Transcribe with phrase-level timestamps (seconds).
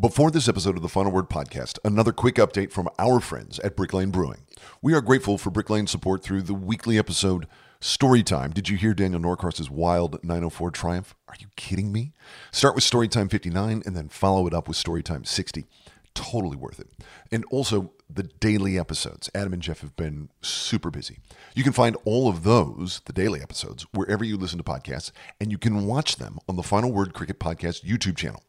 [0.00, 3.74] Before this episode of the Final Word podcast, another quick update from our friends at
[3.74, 4.42] Brick Lane Brewing.
[4.80, 7.48] We are grateful for Brick Lane's support through the weekly episode
[7.80, 8.54] Storytime.
[8.54, 11.16] Did you hear Daniel Norcross's wild 904 triumph?
[11.26, 12.12] Are you kidding me?
[12.52, 15.66] Start with Storytime 59 and then follow it up with Storytime 60.
[16.14, 16.90] Totally worth it.
[17.32, 19.28] And also the daily episodes.
[19.34, 21.18] Adam and Geoff have been super busy.
[21.56, 25.50] You can find all of those, the daily episodes, wherever you listen to podcasts, and
[25.50, 28.44] you can watch them on the Final Word Cricket Podcast YouTube channel.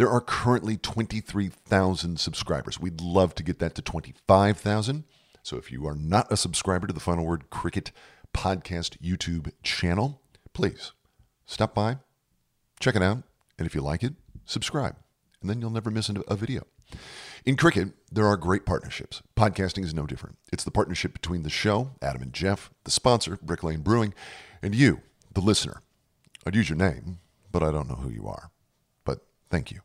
[0.00, 2.80] There are currently 23,000 subscribers.
[2.80, 5.04] We'd love to get that to 25,000.
[5.42, 7.92] So if you are not a subscriber to the Final Word Cricket
[8.32, 10.22] Podcast YouTube channel,
[10.54, 10.92] please
[11.44, 11.98] stop by,
[12.80, 13.24] check it out,
[13.58, 14.14] and if you like it,
[14.46, 14.96] subscribe.
[15.42, 16.66] And then you'll never miss a video.
[17.44, 19.20] In cricket, there are great partnerships.
[19.36, 20.38] Podcasting is no different.
[20.50, 24.14] It's the partnership between the show, Adam and Geoff, the sponsor, Brick Lane Brewing,
[24.62, 25.02] and you,
[25.34, 25.82] the listener.
[26.46, 27.18] I'd use your name,
[27.52, 28.50] but I don't know who you are.
[29.04, 29.80] But thank you.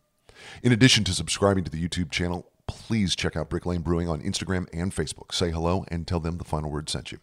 [0.63, 4.21] In addition to subscribing to the YouTube channel, please check out Brick Lane Brewing on
[4.21, 5.33] Instagram and Facebook.
[5.33, 7.19] Say hello and tell them the final word sent you.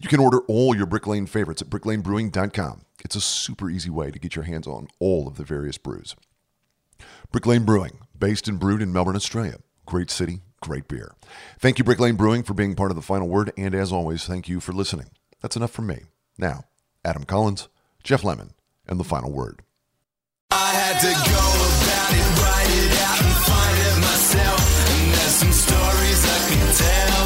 [0.00, 2.82] You can order all your Brick Lane favorites at bricklanebrewing.com.
[3.04, 6.16] It's a super easy way to get your hands on all of the various brews.
[7.30, 9.58] Brick Lane Brewing, based and brewed in Melbourne, Australia.
[9.86, 11.14] Great city, great beer.
[11.58, 14.24] Thank you, Brick Lane Brewing, for being part of the final word, and as always,
[14.26, 15.10] thank you for listening.
[15.40, 16.04] That's enough from me.
[16.36, 16.64] Now,
[17.04, 17.68] Adam Collins,
[18.02, 18.54] Geoff Lemon,
[18.86, 19.62] and the final word.
[22.68, 24.62] I had to go about it, write it out, and find it myself.
[24.90, 27.24] And there's some stories I can tell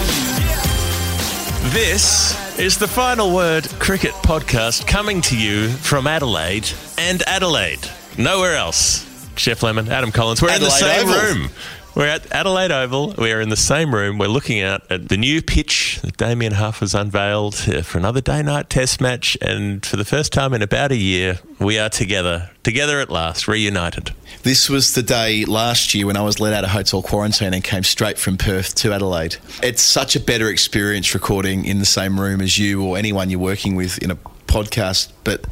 [1.66, 1.70] you.
[1.70, 7.88] This is the Final Word Cricket Podcast coming to you from Adelaide and Adelaide.
[8.18, 9.04] Nowhere else.
[9.34, 10.42] Geoff Lemon, Adam Collins.
[10.42, 11.20] We're in the same Oval.
[11.22, 11.50] room.
[11.94, 13.14] We're at Adelaide Oval.
[13.18, 14.16] We are in the same room.
[14.16, 18.42] We're looking out at the new pitch that Damian Hough has unveiled for another day
[18.42, 19.36] night test match.
[19.42, 23.46] And for the first time in about a year, we are together, together at last,
[23.46, 24.14] reunited.
[24.42, 27.62] This was the day last year when I was let out of hotel quarantine and
[27.62, 29.36] came straight from Perth to Adelaide.
[29.62, 33.38] It's such a better experience recording in the same room as you or anyone you're
[33.38, 34.16] working with in a
[34.46, 35.44] podcast, but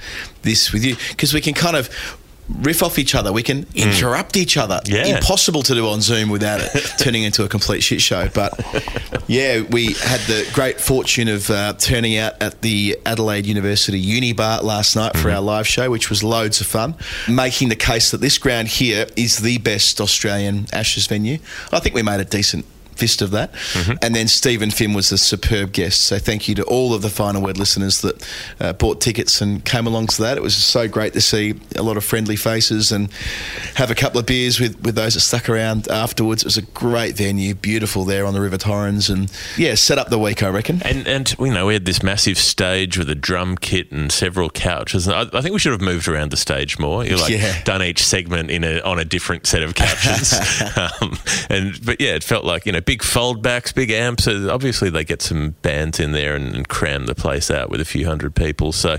[0.43, 1.89] this with you because we can kind of
[2.61, 3.33] riff off each other.
[3.33, 4.81] We can interrupt each other.
[4.85, 5.17] Yeah.
[5.17, 8.29] Impossible to do on Zoom without it turning into a complete shit show.
[8.29, 8.53] But
[9.27, 14.33] yeah, we had the great fortune of uh, turning out at the Adelaide University Uni
[14.33, 16.95] Bar last night for our live show, which was loads of fun,
[17.29, 21.39] making the case that this ground here is the best Australian Ashes venue.
[21.73, 22.65] I think we made a decent
[23.01, 23.51] fist of that.
[24.03, 26.03] And then Steven Finn was a superb guest.
[26.03, 28.29] So thank you to all of the Final Word listeners that
[28.61, 30.37] uh, bought tickets and came along to that.
[30.37, 33.11] It was so great to see a lot of friendly faces and
[33.75, 36.43] have a couple of beers with, with those that stuck around afterwards.
[36.43, 39.09] It was a great venue, beautiful there on the River Torrens.
[39.09, 40.83] And yeah, set up the week, I reckon.
[40.85, 44.51] And and you know we had this massive stage with a drum kit and several
[44.51, 45.09] couches.
[45.09, 47.05] I, I think we should have moved around the stage more.
[47.05, 47.63] You like Yeah.
[47.65, 50.35] done each segment in a on a different set of couches.
[50.77, 51.17] um,
[51.49, 54.27] and but yeah, it felt like you know big foldbacks, big amps.
[54.27, 57.85] Obviously they get some bands in there and, and cram the place out with a
[57.85, 58.73] few hundred people.
[58.73, 58.99] So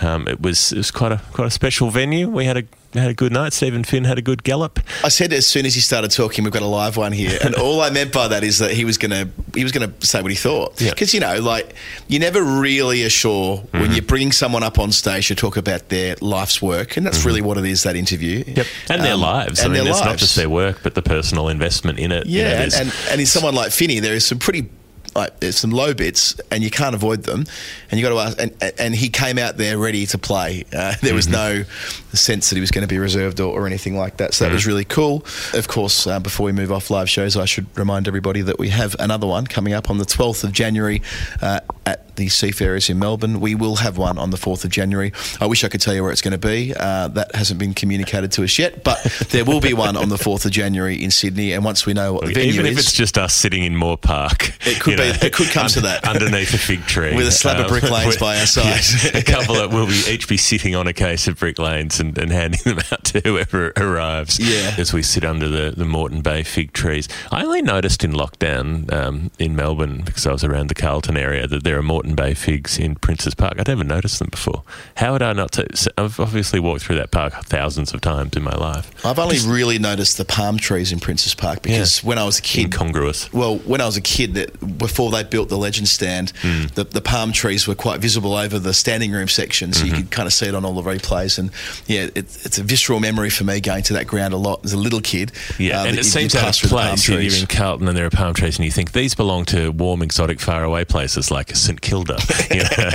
[0.00, 2.28] um, it was it was quite a quite a special venue.
[2.28, 2.62] We had a
[3.02, 3.52] had a good night.
[3.52, 4.80] Steven Finn had a good gallop.
[5.02, 7.54] I said as soon as he started talking, we've got a live one here, and
[7.54, 10.30] all I meant by that is that he was gonna he was gonna say what
[10.30, 10.90] he thought Yeah.
[10.90, 11.74] because you know, like
[12.08, 13.92] you're never really are sure when Mm-hmm.
[13.92, 17.42] you're bringing someone up on stage to talk about their life's work, and that's really
[17.42, 18.44] what it is that interview.
[18.44, 18.56] Mm-hmm.
[18.58, 18.66] Yep.
[18.90, 19.60] And their Um, lives.
[19.60, 22.26] and I mean, their it's not just their work, but the personal investment in it.
[22.26, 24.68] You know, Yeah, and, and in someone like Finney, there is some pretty
[25.14, 27.44] like there's some low bits, and you can't avoid them,
[27.90, 28.40] and you got to ask.
[28.40, 30.64] And, and he came out there ready to play.
[30.72, 31.64] Uh, there was no
[32.12, 34.34] sense that he was going to be reserved or, or anything like that.
[34.34, 35.24] So that was really cool.
[35.52, 38.68] Of course, uh, before we move off live shows, I should remind everybody that we
[38.70, 41.02] have another one coming up on the 12th of January
[41.42, 43.40] uh, at the Seafarers in Melbourne.
[43.40, 45.12] We will have one on the 4th of January.
[45.40, 46.74] I wish I could tell you where it's going to be.
[46.74, 50.16] Uh, that hasn't been communicated to us yet, but there will be one on the
[50.16, 51.52] 4th of January in Sydney.
[51.52, 53.76] And once we know what the venue Even is, if it's just us sitting in
[53.76, 56.06] Moore Park, It could you be- it could come to that.
[56.06, 58.82] underneath a fig tree With a slab of brick lanes by our side.
[59.14, 62.16] a couple of we'll be each be sitting on a case of brick lanes and,
[62.18, 64.38] and handing them out to whoever arrives.
[64.38, 64.74] Yeah.
[64.78, 67.08] as we sit under the, the Moreton Bay fig trees.
[67.30, 71.46] I only noticed in lockdown um, in Melbourne because I was around the Carlton area
[71.46, 73.54] that there are Moreton Bay figs in Princes Park.
[73.58, 74.62] I'd never noticed them before.
[74.96, 75.52] How would I not?
[75.52, 78.90] T- so I've obviously walked through that park thousands of times in my life.
[79.04, 82.42] I've only really noticed the palm trees in Princes Park because when I was a
[82.42, 83.32] kid, Incongruous.
[83.32, 84.50] well, when I was a kid, that
[84.94, 86.66] before they built the legend stand, Hmm.
[86.74, 89.94] the, the palm trees were quite visible over the standing room section, so Mm-hmm.
[89.96, 91.36] you could kind of see it on all the replays.
[91.36, 91.50] And
[91.88, 94.72] yeah, it, it's a visceral memory for me going to that ground a lot as
[94.72, 95.32] a little kid.
[95.58, 97.08] Yeah, uh, and it seems out of through the palm place.
[97.08, 100.00] You're in Carlton and there are palm trees, and you think these belong to warm,
[100.00, 102.16] exotic, faraway places like St Kilda,
[102.52, 102.90] you know,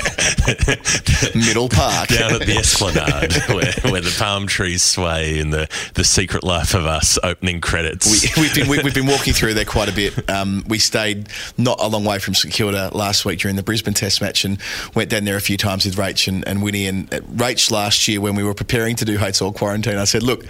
[1.48, 2.10] Middle Park.
[2.10, 3.34] down at the Esplanade,
[3.84, 8.36] where, where the palm trees sway in the, the secret life of us opening credits.
[8.38, 10.30] We, we've been we, we've been walking through there quite a bit.
[10.30, 13.94] Um, we stayed not a long way from St Kilda last week during the Brisbane
[13.94, 14.58] Test match, and
[14.96, 16.88] went down there a few times with Rach and, and Winnie.
[16.88, 20.46] And Rach last year when we were preparing to do hotel quarantine, I said, "Look."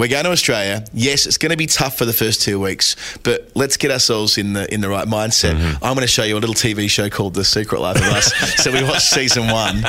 [0.00, 0.82] We're going to Australia.
[0.94, 4.38] Yes, it's going to be tough for the first two weeks, but let's get ourselves
[4.38, 5.54] in the in the right mindset.
[5.56, 5.84] Mm-hmm.
[5.84, 8.32] I'm going to show you a little TV show called The Secret Life of Us.
[8.62, 9.84] so we watched season one.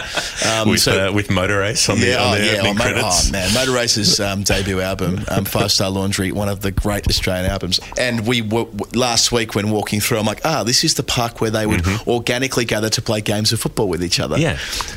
[0.45, 2.81] Um, with, so- uh, with Motor Ace on the, yeah, on the yeah, opening oh,
[2.81, 3.29] credits.
[3.29, 7.07] oh, man, Motor Ace's um, debut album, um, Five Star Laundry, one of the great
[7.07, 7.79] Australian albums.
[7.97, 11.03] And we were, w- last week when walking through, I'm like, ah, this is the
[11.03, 14.35] park where they would organically gather to play games of football with each other.
[14.35, 14.41] Mm-hmm.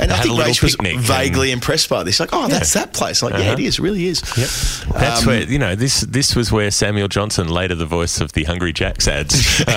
[0.01, 0.03] Yeah.
[0.03, 0.75] and I think Rach was
[1.07, 2.19] vaguely impressed by this.
[2.19, 3.23] Like, oh, that's that place.
[3.23, 3.61] I'm like, yeah, Uh-huh.
[3.61, 4.21] it is, it really is.
[4.37, 5.04] Yep.
[5.05, 6.01] That's Um, where you know this.
[6.03, 9.75] This was where Samuel Johnson, later the voice of the Hungry Jacks ads, um,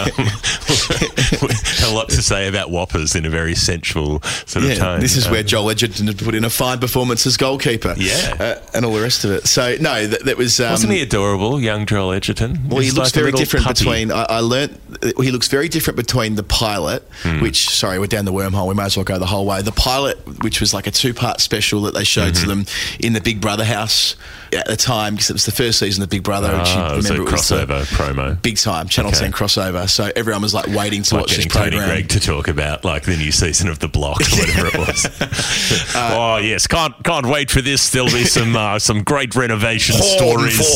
[0.78, 5.00] had a lot to say about Whoppers in a very sensual sort of Yeah, tone.
[5.00, 7.94] this is Um, where Joel Edgerton had put in a fine performance as goalkeeper.
[7.98, 8.36] Yeah.
[8.40, 9.48] uh, and all the rest of it.
[9.48, 12.68] So no, that, that was um, wasn't he adorable, young Joel Edgerton?
[12.70, 13.80] Well, he He's looks like very different puppy.
[13.80, 14.12] between.
[14.12, 14.80] I, I learnt
[15.20, 17.42] he looks very different between the pilot, Hmm.
[17.42, 18.68] which sorry, we're down the wormhole.
[18.68, 19.62] We might as well go the whole way.
[19.62, 22.50] The pilot, which was like a two-part special that they showed to Mm-hmm.
[22.50, 22.66] them
[23.00, 24.16] in the Big Brother house
[24.58, 26.58] at the time because it was the first season of Big Brother.
[26.58, 28.42] which you Ah, it was a remember it was crossover promo.
[28.42, 29.20] big time Channel Okay.
[29.22, 29.90] Ten crossover.
[29.90, 31.90] So everyone was like waiting to like watch this getting Tony program.
[31.90, 35.08] Gregg to talk about like the new season of The Block or whatever it was.
[35.96, 37.90] oh yes, can't can't wait for this.
[37.92, 40.58] There'll be some uh, some great renovation stories.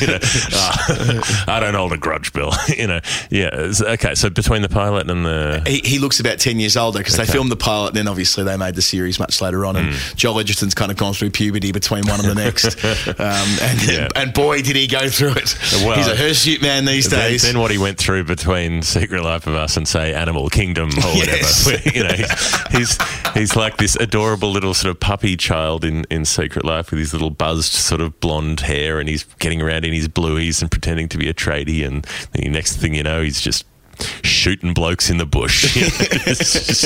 [0.00, 0.18] You know,
[0.52, 2.52] uh, I don't hold a grudge, Bill.
[2.76, 3.00] you know,
[3.30, 3.72] yeah.
[3.80, 7.16] Okay, so between the pilot and the He, he looks about 10 years older because
[7.16, 9.76] they filmed the pilot and then obviously they made the series much later on.
[9.76, 10.16] And Hmm.
[10.16, 12.74] Joel Edgerton's kind of gone through puberty between one and the next.
[13.08, 13.14] Um,
[13.62, 14.08] and, Yeah.
[14.16, 15.56] and boy, did he go through it.
[15.84, 17.42] Well, He's a hirsute man these then, days.
[17.42, 21.02] then what he went through between Secret Life of Us and say Animal Kingdom or
[21.16, 21.36] whatever.
[21.36, 21.86] Yes.
[21.94, 22.98] you know, he's, he's
[23.34, 27.12] he's like this adorable little sort of puppy child in, in Secret Life with his
[27.12, 31.08] little buzzed sort of blonde hair, and he's getting around in his blueies and pretending
[31.10, 33.64] to be a tradie, and the next thing you know, he's just.
[34.22, 35.74] Shooting blokes in the bush,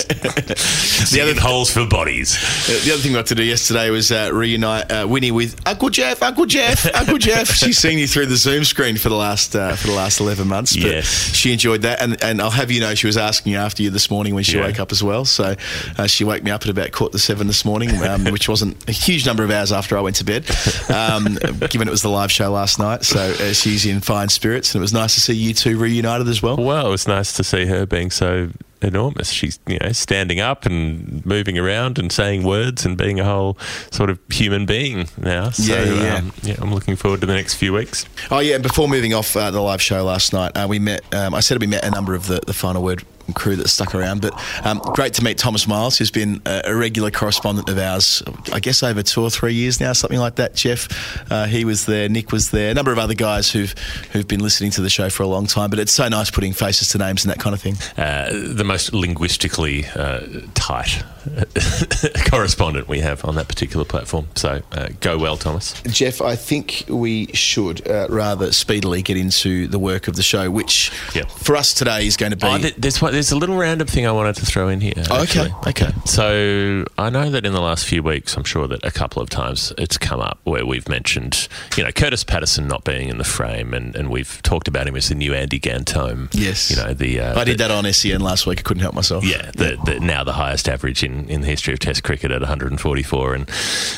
[0.09, 2.37] The other- holes for bodies.
[2.69, 5.57] Uh, the other thing I had to do yesterday was uh, reunite uh, Winnie with
[5.67, 7.49] Uncle Geoff, Uncle Geoff, Uncle Geoff.
[7.49, 10.49] She's seen you through the Zoom screen for the last uh, for the last eleven
[10.49, 11.07] months, but Yes.
[11.35, 12.01] she enjoyed that.
[12.03, 14.57] And, and I'll have you know, she was asking after you this morning when she
[14.59, 14.67] Yeah.
[14.67, 15.25] woke up as well.
[15.25, 15.55] So
[15.97, 18.89] uh, she woke me up at about quarter to seven this morning, um, which wasn't
[18.89, 20.45] a huge number of hours after I went to bed,
[20.91, 21.39] um,
[21.71, 23.05] given it was the live show last night.
[23.05, 26.29] So uh, she's in fine spirits, and it was nice to see you two reunited
[26.29, 26.57] as well.
[26.57, 28.51] Well, it was nice to see her being so
[28.83, 29.31] enormous.
[29.31, 33.59] She's you know standing up and moving around and saying words and being a whole
[33.91, 35.51] sort of human being now.
[35.51, 36.17] So Yeah, yeah, yeah.
[36.17, 38.05] Um, yeah I'm looking forward to the next few weeks.
[38.31, 41.03] Oh yeah, and before moving off uh, the live show last night, uh, we met.
[41.15, 43.05] Um, I said we met a number of the, the final word
[43.35, 44.33] crew that stuck around, but
[44.65, 48.23] um, great to meet Thomas Miles, who's been a, a regular correspondent of ours.
[48.53, 50.55] I guess over two or three years now, something like that.
[50.55, 50.89] Geoff,
[51.31, 52.09] uh, he was there.
[52.09, 52.71] Nick was there.
[52.71, 53.73] A number of other guys who've
[54.13, 55.71] who've been listening to the show for a long time.
[55.71, 57.77] But it's so nice putting faces to names and that kind of thing.
[57.97, 60.21] Uh, the most linguistically uh,
[60.55, 61.03] tight
[62.31, 64.27] correspondent we have on that particular platform.
[64.35, 65.81] So uh, go well, Thomas.
[65.83, 70.51] Geoff, I think we should uh, rather speedily get into the work of the show,
[70.51, 71.31] which Yep.
[71.31, 72.47] for us today is going to be.
[72.47, 74.93] Oh, there's there's a little random thing I wanted to throw in here.
[75.11, 75.91] Oh, okay, okay.
[76.05, 79.31] So I know that in the last few weeks, I'm sure that a couple of
[79.31, 83.25] times it's come up where we've mentioned, you know, Curtis Patterson not being in the
[83.25, 86.29] frame, and, and we've talked about him as the new Andy Ganteaume.
[86.33, 86.71] Yes.
[86.71, 87.21] you know the.
[87.21, 88.59] Uh, I did the- that on SEN last week.
[88.61, 89.25] I couldn't help myself.
[89.25, 92.41] Yeah, the, the, now the highest average in, in the history of Test cricket at
[92.41, 93.51] 144, and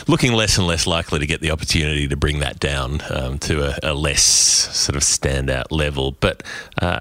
[0.09, 3.63] looking less and less likely to get the opportunity to bring that down um, to
[3.69, 6.13] a, a less sort of standout level.
[6.13, 6.43] But
[6.81, 7.01] uh,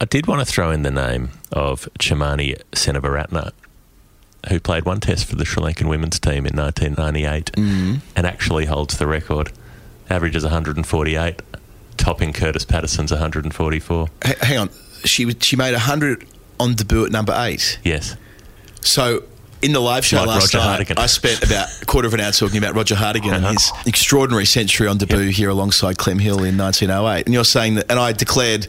[0.00, 3.52] I did want to throw in the name of Chamani Seneviratna
[4.48, 8.96] who played one test for the Sri Lankan women's team in 1998 and actually holds
[8.98, 9.50] the record.
[10.08, 11.42] Averages 148,
[11.96, 14.08] topping Curtis Patterson's 144.
[14.24, 14.70] H- hang on,
[15.04, 16.26] she she made hundred
[16.60, 17.80] on debut at number eight.
[17.82, 18.16] Yes.
[18.82, 19.24] So
[19.66, 20.98] in the live show Like last Roger night, Hartigan.
[20.98, 23.52] I spent about a quarter of an hour talking about Roger Hartigan and uh-huh.
[23.54, 27.26] his extraordinary century on debut here alongside Clem Hill in 1908.
[27.26, 28.66] And you're saying that, and I declared.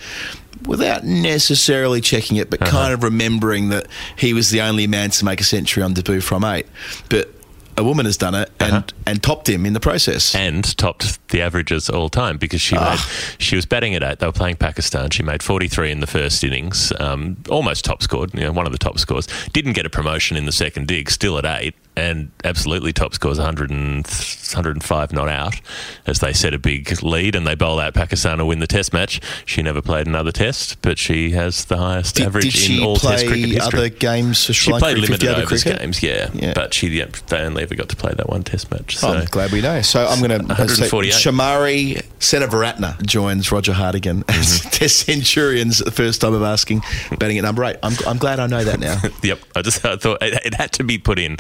[0.65, 2.71] Without necessarily checking it, but uh-huh.
[2.71, 3.85] kind of remembering that
[4.17, 6.65] he was the only man to make a century on debut from eight.
[7.09, 7.29] But
[7.77, 10.33] a woman has done it and, and topped him in the process.
[10.35, 12.89] and topped the averages all time because she Ah.
[12.91, 14.19] made she was batting at eight.
[14.19, 15.09] They were playing Pakistan.
[15.11, 18.71] She made 43 in the first innings, um, almost top scored, you know, one of
[18.71, 19.27] the top scores.
[19.53, 23.37] Didn't get a promotion in the second dig, still at eight, and absolutely top scores
[23.39, 25.59] 100 and, 105 not out
[26.05, 28.93] as they set a big lead and they bowl out Pakistan to win the test
[28.93, 29.19] match.
[29.45, 32.95] She never played another test, but she has the highest Did, average did in all
[32.97, 33.79] test cricket history.
[33.79, 34.85] other games for she Sri Lanka?
[34.85, 35.81] played in 50 limited overs cricket?
[35.81, 36.53] games, yeah, Yeah.
[36.53, 38.97] but she yeah, they only ever got to play that one test match.
[38.97, 39.81] So Oh, I'm glad we know.
[39.81, 40.37] So I'm going to
[40.67, 41.13] say 148.
[41.13, 44.69] Chamani Seneviratna joins Roger Hartigan as Mm-hmm.
[44.77, 45.79] Test Centurions.
[45.79, 46.81] The first time of asking,
[47.17, 47.77] batting at number eight.
[47.83, 49.01] I'm, I'm glad I know that now.
[49.23, 51.37] Yep, I just I thought it, it had to be put in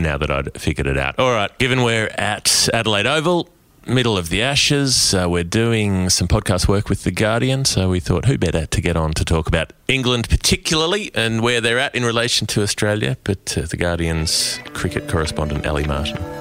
[0.00, 1.18] now that I'd figured it out.
[1.18, 3.48] All right, given we're at Adelaide Oval,
[3.86, 8.00] middle of the Ashes, uh, we're doing some podcast work with The Guardian, so we
[8.00, 11.94] thought who better to get on to talk about England particularly and where they're at
[11.94, 16.37] in relation to Australia, but uh, The Guardian's cricket correspondent Ali Martin.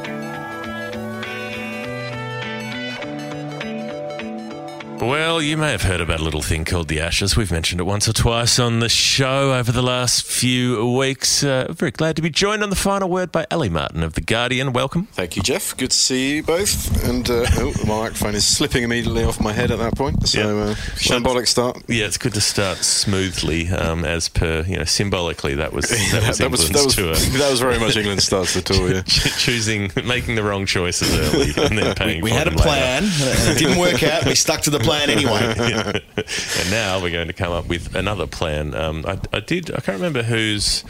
[4.99, 7.37] Well, you may have heard about a little thing called the Ashes.
[7.37, 11.43] We've mentioned it once or twice on the show over the last few weeks.
[11.43, 14.21] Uh, very glad to be joined on the final word by Ali Martin of The
[14.21, 14.73] Guardian.
[14.73, 15.05] Welcome.
[15.11, 15.77] Thank you, Geoff.
[15.77, 17.03] Good to see you both.
[17.07, 20.27] And uh, oh, my microphone is slipping immediately off my head at that point.
[20.27, 20.63] So, Yeah.
[20.71, 21.77] uh, shambolic start.
[21.87, 26.27] Yeah, it's good to start smoothly, um, as per, you know, symbolically, that was, that
[26.27, 27.37] was that was England's that was, tour.
[27.39, 28.93] that was very much England's start to the tour.
[28.95, 29.01] Yeah.
[29.03, 32.63] Choosing, making the wrong choices early and then paying We for had a later.
[32.63, 34.25] plan, it didn't work out.
[34.25, 36.01] We stuck to the plan anyway.
[36.15, 38.73] and now we're going to come up with another plan.
[38.73, 39.71] Um, I, I did.
[39.71, 40.83] I can't remember whose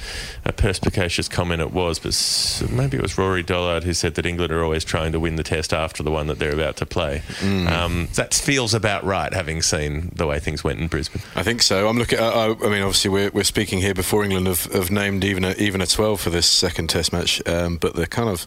[0.46, 4.52] uh, perspicacious comment it was, but maybe it was Rory Dollard who said that England
[4.52, 7.24] are always trying to win the test after the one that they're about to play.
[7.68, 11.22] Um, that feels about right, having seen the way things went in Brisbane.
[11.36, 11.88] I think so.
[11.88, 12.20] I'm looking.
[12.20, 15.44] I, I I mean, obviously, we're, we're speaking here before England have, have named even
[15.44, 17.42] a, even a 12 for this second Test match.
[17.48, 18.46] Um, but the kind of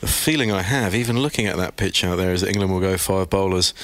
[0.00, 2.80] the feeling I have, even looking at that pitch out there, is that England will
[2.80, 3.74] go five bowlers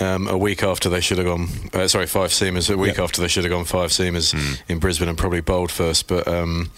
[0.00, 1.48] um, a week after they should have gone.
[1.72, 4.34] Uh, sorry, five seamers a week after they should have gone five seamers
[4.68, 6.08] in Brisbane and probably bowled first.
[6.08, 6.70] But um,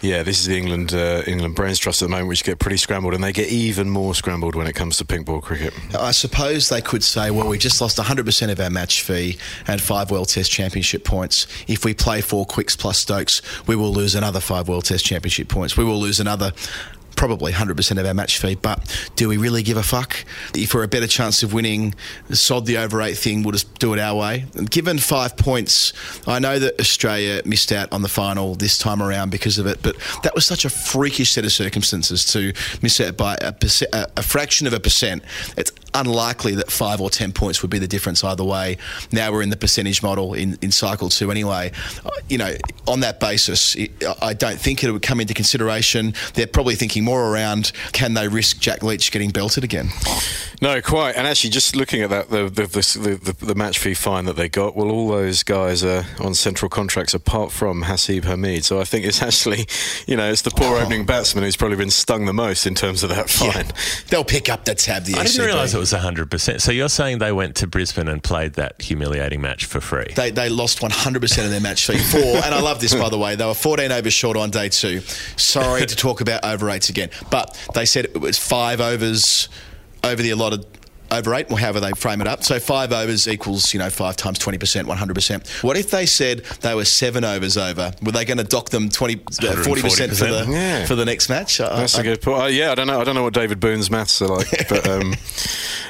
[0.00, 2.76] yeah, this is the England uh, England brains trust at the moment, which get pretty
[2.76, 5.72] scrambled, and they get even more scrambled when it comes to pink ball cricket.
[5.94, 9.80] I suppose they could say, well, we just lost 100% of our match fee and
[9.80, 11.46] five World Test Championship points.
[11.66, 15.48] If we play four Quicks plus Stokes, we will lose another five World Test Championship
[15.48, 15.76] points.
[15.76, 16.52] We will lose another.
[17.16, 20.24] Probably 100% of our match fee, but do we really give a fuck?
[20.54, 21.94] If we're a better chance of winning,
[22.30, 24.44] sod the over eight thing, we'll just do it our way.
[24.54, 25.92] And given five points,
[26.26, 29.82] I know that Australia missed out on the final this time around because of it,
[29.82, 33.54] but that was such a freakish set of circumstances to miss out by a,
[34.16, 35.22] a fraction of a percent.
[35.56, 38.78] It's unlikely that five or ten points would be the difference either way.
[39.12, 41.72] Now we're in the percentage model in, in cycle two anyway.
[42.04, 42.54] Uh, You know,
[42.86, 43.90] on that basis, it,
[44.20, 46.14] I don't think it would come into consideration.
[46.34, 49.88] They're probably thinking more around can they risk Jack Leach getting belted again?
[50.60, 51.16] No, quite.
[51.16, 54.36] And actually, just looking at that, the the, the, the, the match fee fine that
[54.36, 58.64] they got, well, all those guys are on central contracts apart from Hasib Hamid.
[58.64, 59.66] So I think it's actually,
[60.06, 63.02] you know, it's the poor opening batsman who's probably been stung the most in terms
[63.02, 63.66] of that fine.
[64.08, 65.04] They'll pick up the tab.
[65.04, 66.60] The I didn't realise it was 100%.
[66.60, 70.12] So you're saying they went to Brisbane and played that humiliating match for free?
[70.14, 71.98] They, they lost 100% of their match fee.
[71.98, 73.36] Four, and I love this, by the way.
[73.36, 75.00] They were 14 overs short on day two.
[75.36, 77.10] Sorry to talk about over eights again.
[77.30, 79.48] But they said it was five overs
[80.04, 80.64] over the allotted
[81.10, 82.42] over eight, or however they frame it up.
[82.44, 85.62] So five overs equals, you know, five times 20%, 100%.
[85.64, 87.92] What if they said they were seven overs over?
[88.02, 90.84] Were they going to dock them 20, uh, 40% for the, Yeah.
[90.86, 91.60] for the next match?
[91.60, 92.42] I- That's I- a good point.
[92.42, 93.00] Uh, yeah, I don't know.
[93.00, 95.14] I don't know what David Boon's maths are like, but um,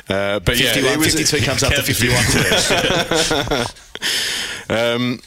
[0.08, 3.66] uh, but yeah, it was, 52 comes up to 51.
[4.68, 5.20] Um,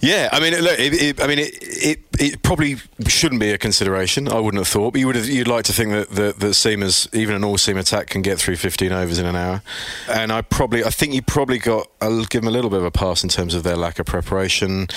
[0.00, 2.76] yeah, I mean, look, it, it, I mean, it, it it probably
[3.06, 4.28] shouldn't be a consideration.
[4.28, 7.12] I wouldn't have thought, but you would have, you'd like to think that that seamers,
[7.14, 9.62] even an all-seam attack, can get through 15 overs in an hour.
[10.08, 12.84] And I probably, I think you probably got, I'll give them a little bit of
[12.84, 14.88] a pass in terms of their lack of preparation,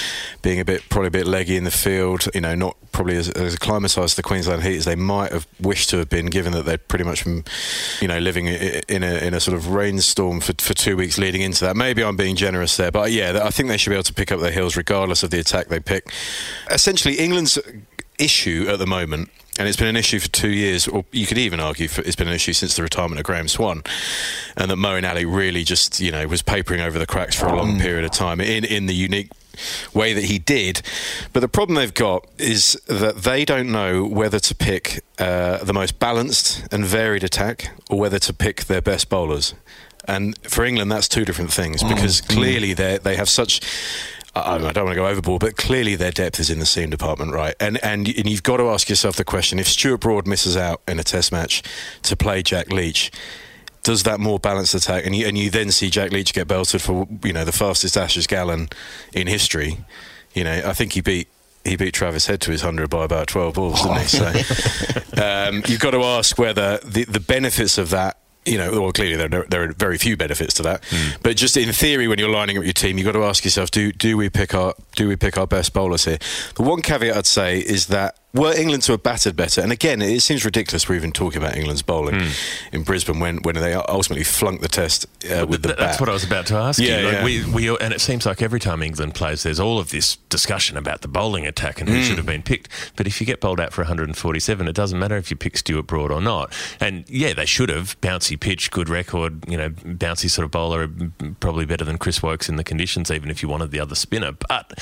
[0.41, 2.27] being a bit probably a bit leggy in the field.
[2.33, 5.47] You know, not probably as, as acclimatised to the Queensland heat as they might have
[5.59, 9.33] wished to have been, given that they'd pretty much you know, living in a in
[9.33, 11.75] a sort of rainstorm for, for two weeks leading into that.
[11.75, 14.31] Maybe I'm being generous there, but yeah, I think they should be able to pick
[14.31, 16.11] up their heels regardless of the attack they pick.
[16.69, 17.59] Essentially, England's
[18.19, 19.29] issue at the moment.
[19.59, 22.15] And it's been an issue for two years, or you could even argue for, it's
[22.15, 23.83] been an issue since the retirement of Graeme Swann,
[24.57, 27.55] and that Moeen Ali really just, you know, was papering over the cracks for a
[27.55, 27.79] long mm.
[27.79, 29.29] period of time in in the unique
[29.93, 30.81] way that he did.
[31.33, 35.73] But the problem they've got is that they don't know whether to pick uh, the
[35.73, 39.53] most balanced and varied attack or whether to pick their best bowlers.
[40.05, 41.89] And for England, that's two different things mm.
[41.89, 42.29] because mm.
[42.29, 43.61] clearly they they have such.
[44.35, 47.33] I don't want to go overboard, but clearly their depth is in the seam department,
[47.33, 47.55] right?
[47.59, 50.81] And and and you've got to ask yourself the question: If Stuart Broad misses out
[50.87, 51.61] in a Test match
[52.03, 53.11] to play Jack Leach,
[53.83, 56.81] does that more balanced attack, and you and you then see Jack Leach get belted
[56.81, 58.69] for you know the fastest Ashes gallon
[59.13, 59.77] in history.
[60.33, 61.27] You know, I think he beat
[61.63, 64.07] he beat Travis Head to his hundred by about twelve balls, didn't he?
[64.07, 68.17] So um, you've got to ask whether the the benefits of that.
[68.45, 70.83] You know, well, clearly there are, there are very few benefits to that.
[70.89, 71.21] Hmm.
[71.21, 73.71] But just in theory, when you're lining up your team, you've got to ask yourself:
[73.71, 76.17] Do do we pick our do we pick our best bowlers here?
[76.55, 80.01] The one caveat I'd say is that were England to have battered better, and again,
[80.01, 82.19] it seems ridiculous we're even talking about England's bowling
[82.71, 85.87] in Brisbane when, when they ultimately flunked the test uh, with the Th- bat.
[85.89, 87.05] That's what I was about to ask Yeah, you.
[87.05, 87.23] Like yeah.
[87.23, 90.77] we, we, and it seems like every time England plays, there's all of this discussion
[90.77, 92.03] about the bowling attack and who Mm.
[92.07, 92.69] should have been picked.
[92.95, 95.83] But if you get bowled out for 147, it doesn't matter if you pick Stuart
[95.85, 96.51] Broad or not.
[96.79, 99.47] And yeah, they should have bouncy pitch, good record.
[99.47, 100.89] You know, bouncy sort of bowler,
[101.39, 104.31] probably better than Chris Woakes in the conditions, even if you wanted the other spinner.
[104.31, 104.79] But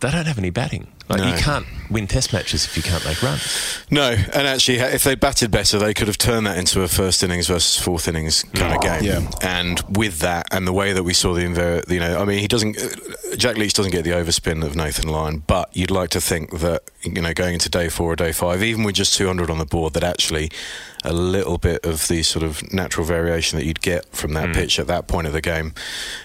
[0.00, 0.88] they don't have any batting.
[1.08, 1.28] Like No.
[1.28, 3.84] you can't win Test matches if you can't make runs.
[3.90, 7.22] No, and actually, if they batted better, they could have turned that into a first
[7.22, 9.02] innings versus fourth innings kind of game.
[9.04, 9.30] Yeah.
[9.42, 12.38] And with that, and the way that we saw the inver, you know, I mean,
[12.38, 12.78] he doesn't.
[12.78, 16.60] uh, Jack Leach doesn't get the overspin of Nathan Lyon, but you'd like to think
[16.60, 19.58] that you know, going into day four or day five, even with just 200 on
[19.58, 20.50] the board, that actually
[21.04, 24.78] a little bit of the sort of natural variation that you'd get from that pitch
[24.78, 25.74] at that point of the game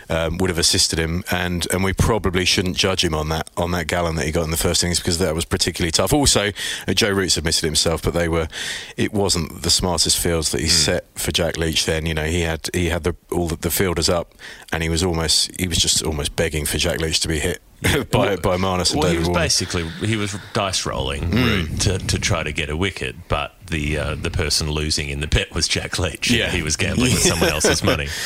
[0.08, 3.72] um, would have assisted him, and and we probably shouldn't judge him on that on
[3.72, 6.14] that gallon that he got in the first innings because that was particularly tough.
[6.14, 6.52] Also,
[6.88, 8.48] uh, Joe Roots admitted himself, but they were
[8.96, 11.86] it wasn't the smartest fields that he set for Jack Leach.
[11.86, 14.34] Then you know he had he had the all the, the fielders up,
[14.72, 17.62] and he was almost he was just almost begging for Jack Leach to be hit
[18.12, 19.40] by by Marnus and Well, he David was Warner.
[19.44, 21.32] basically he was dice rolling.
[21.32, 25.20] Root to, to try to get a wicket, but the uh, the person losing in
[25.22, 26.30] the bet was Jack Leach.
[26.32, 26.50] Yeah.
[26.50, 28.08] he was gambling with someone else's money.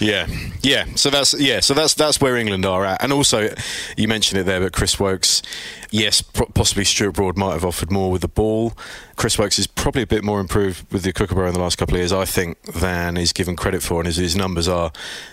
[0.00, 0.26] Yeah,
[0.62, 0.86] yeah.
[0.94, 1.60] So that's yeah.
[1.60, 3.02] So that's that's where England are at.
[3.02, 3.54] And also,
[3.98, 5.42] you mentioned it there, but Chris Woakes,
[5.90, 8.72] yes, possibly Stuart Broad might have offered more with the ball.
[9.16, 11.96] Chris Woakes is probably a bit more improved with the Kookaburra in the last couple
[11.96, 14.00] of years, I think, than is given credit for.
[14.00, 14.90] And his, his numbers are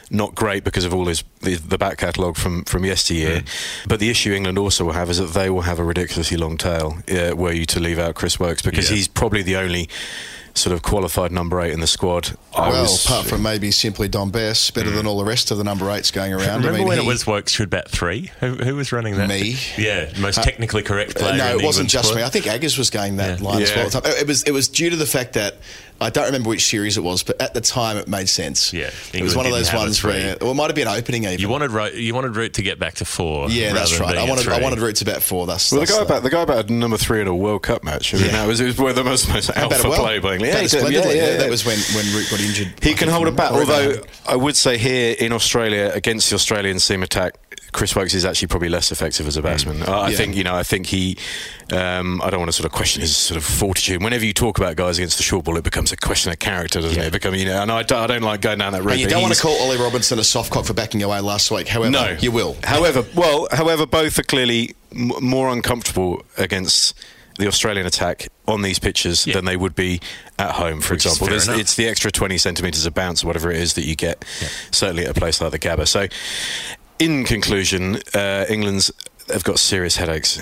[0.09, 3.43] not great because of all his the, the back catalogue from from yesteryear.
[3.87, 6.57] But the issue England also will have is that they will have a ridiculously long
[6.57, 8.97] tail uh, were you to leave out Chris Woakes because Yeah.
[8.97, 9.89] he's probably the only
[10.57, 12.35] sort of qualified number eight in the squad.
[12.55, 15.57] I well, was- apart from maybe simply Dom Bess, better than all the rest of
[15.57, 16.61] the number eights going around.
[16.65, 18.31] Remember I mean, when he- it was Woakes should bat three?
[18.39, 19.29] Who, who was running that?
[19.29, 19.55] Me.
[19.77, 21.37] Yeah, most technically correct Uh, player.
[21.37, 22.17] no, in it the wasn't England just squad.
[22.19, 22.23] me.
[22.25, 23.45] I think Aggers was going that Yeah.
[23.47, 23.89] line as well.
[23.89, 24.11] the time.
[24.17, 25.57] It was it was due to the fact that
[25.99, 28.71] I don't remember which series it was, but at the time it made sense.
[28.71, 31.23] Yeah, it was one of those ones where well, it might have been an opening
[31.23, 31.39] even.
[31.39, 33.49] You wanted Ro- you wanted Root to get back to four.
[33.49, 34.15] yeah, that's right.
[34.15, 35.47] I wanted I wanted Root to bat four.
[35.47, 37.83] That's Well, the that's guy about the guy about number three in a World Cup
[37.83, 38.13] match.
[38.13, 38.31] I mean, Yeah.
[38.33, 39.99] that was, it was one of the most, most alpha it well?
[40.03, 40.46] play by England.
[40.53, 40.69] Did.
[40.69, 40.95] splendidly.
[40.97, 41.37] Yeah, yeah, Yeah, yeah.
[41.37, 42.73] That was when when Root got injured.
[42.81, 46.35] He I can hold a bat, although I would say here in Australia against the
[46.35, 47.33] Australian seam attack,
[47.73, 49.83] Chris Woakes is actually probably less effective as a batsman.
[49.83, 50.17] I I Yeah.
[50.17, 50.55] think you know.
[50.55, 51.17] I think he.
[51.71, 54.01] Um, I don't want to sort of question his sort of fortitude.
[54.01, 56.79] Whenever you talk about guys against the short ball, it becomes a question of character,
[56.79, 57.07] doesn't it?
[57.07, 57.11] it?
[57.11, 58.93] Become you know, and I don't, I don't like going down that route.
[58.93, 61.51] And you don't want to call Ollie Robinson a soft cock for backing away last
[61.51, 61.67] week.
[61.67, 62.55] However, No, you will.
[62.63, 66.93] However, well, however, both are clearly m- more uncomfortable against
[67.37, 69.35] the Australian attack on these pitches Yeah.
[69.35, 69.99] than they would be
[70.39, 71.39] at home, for Which is example.
[71.39, 74.23] fair it's the extra 20 centimetres of bounce, or whatever it is that you get,
[74.71, 75.87] certainly at a place like the Gabba.
[75.87, 76.07] So,
[76.99, 78.91] in conclusion, uh, England's
[79.31, 80.39] have got serious headaches.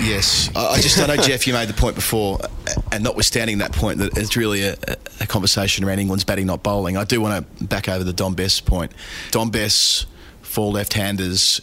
[0.00, 1.46] Yes, I, I just I know Geoff.
[1.46, 2.48] You made the point before, uh,
[2.90, 4.76] and notwithstanding that point, that it's really a,
[5.20, 6.96] a conversation around England's batting, not bowling.
[6.96, 8.92] I do want to back over the Dom Bess point.
[9.30, 10.06] Dom Bess
[10.40, 11.60] for left-handers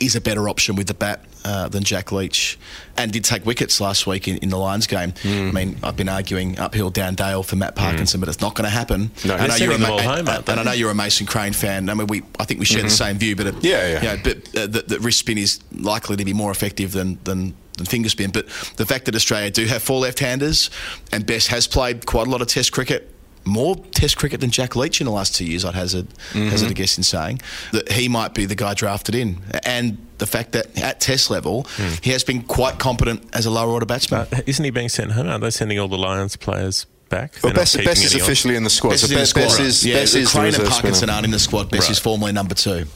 [0.00, 2.58] is a better option with the bat uh, than Jack Leach,
[2.96, 5.12] and did take wickets last week in, in the Lions game.
[5.22, 5.48] Hmm.
[5.48, 8.64] I mean, I've been arguing uphill down Dale for Matt Parkinson, but it's not going
[8.64, 9.10] to happen.
[9.24, 10.60] No, I know you're a them Ma- all and, home, aren't and?
[10.60, 11.88] I know you're a Mason Crane fan.
[11.88, 13.66] I mean, we I think we share the same view, but it, Mm-hmm.
[13.66, 14.02] Yeah, yeah.
[14.02, 17.18] you know, but uh, the, the wrist spin is likely to be more effective than
[17.24, 18.30] than than finger spin.
[18.30, 20.70] But the fact that Australia do have four left-handers,
[21.12, 23.12] and Bess has played quite a lot of Test cricket.
[23.46, 26.74] More Test cricket than Jack Leach in the last two years, I'd hazard, hazard a
[26.74, 27.40] guess in saying
[27.72, 31.64] that he might be the guy drafted in, and the fact that at Test level
[32.02, 34.26] he has been quite competent as a lower order batsman.
[34.32, 35.28] Uh, isn't he being sent home?
[35.28, 37.34] Are they sending all the Lions players back?
[37.42, 38.26] Well, They're Bess, Bess is any on?
[38.26, 38.90] officially in the squad.
[38.90, 39.42] Bess so is in the Bess, squad.
[39.42, 41.12] Bess is, yeah, Bess is the Crane and Parkinson spinner.
[41.12, 41.70] aren't in the squad.
[41.70, 42.86] Bess is formally number two.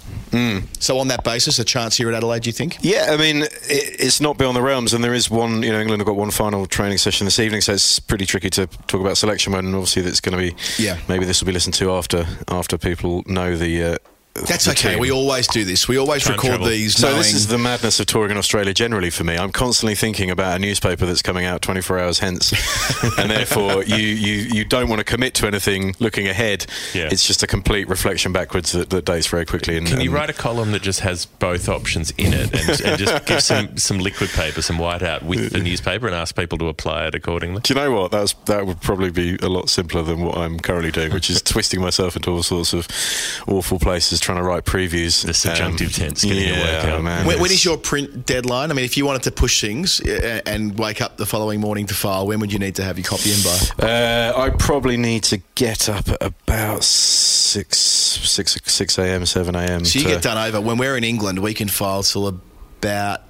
[0.79, 2.79] So on that basis, a chance here at Adelaide, do you think?
[2.81, 5.63] Yeah, I mean, it, it's not beyond the realms, and there is one.
[5.63, 8.51] You know, England have got one final training session this evening, so it's pretty tricky
[8.51, 9.55] to talk about selection.
[9.55, 10.83] And obviously, that's going to be.
[10.83, 10.99] Yeah.
[11.09, 13.83] Maybe this will be listened to after after people know the.
[13.83, 13.97] Uh,
[14.47, 14.91] That's the okay.
[14.93, 14.99] team.
[14.99, 15.89] We always do this.
[15.89, 16.67] We always Time record travel.
[16.67, 16.97] these.
[16.97, 19.37] So knowing, this is the madness of touring in Australia generally for me.
[19.37, 22.53] I'm constantly thinking about a newspaper that's coming out 24 hours hence,
[23.19, 26.67] and therefore you, you, you don't want to commit to anything looking ahead.
[26.95, 27.09] Yeah.
[27.11, 29.77] It's just a complete reflection backwards that, that dates very quickly.
[29.77, 32.81] And, Can you and- write a column that just has both options in it and,
[32.83, 36.59] and just give some, some liquid paper, some whiteout with the newspaper and ask people
[36.59, 37.61] to apply it accordingly?
[37.63, 38.11] Do you know what?
[38.11, 41.43] That's that would probably be a lot simpler than what I'm currently doing, which is
[41.43, 42.87] twisting myself into all sorts of
[43.49, 45.25] awful places trying to write previews.
[45.25, 47.03] The subjunctive tense getting yeah, your work out.
[47.03, 47.27] man.
[47.27, 48.71] when, when it's- is your print deadline?
[48.71, 51.87] I mean, if you wanted to push things uh, and wake up the following morning
[51.87, 53.87] to file, when would you need to have your copy in by?
[53.87, 59.85] Uh, I probably need to get up at about six, six, six a.m., seven a.m.
[59.85, 60.61] So you to- get done over.
[60.61, 63.23] When we're in England, we can file till about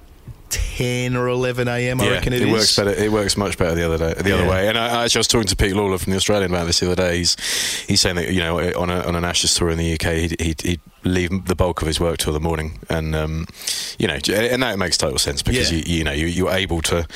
[0.49, 2.51] 10 or 11 a.m., I Yeah, reckon it, it is.
[2.53, 2.91] works better.
[2.91, 4.35] It works much better the other day, the Yeah.
[4.35, 4.67] other way.
[4.67, 6.95] And I, I was talking to Pete Lalor from the Australian about this the other
[7.01, 7.19] day.
[7.19, 7.37] He's
[7.87, 10.41] he's saying that you know on a, on an Ashes tour in the UK, he'd,
[10.41, 13.45] he'd, he'd leave the bulk of his work till the morning, and um,
[13.99, 15.79] you know, and that makes total sense because Yeah.
[15.85, 17.07] you you know you, you're able to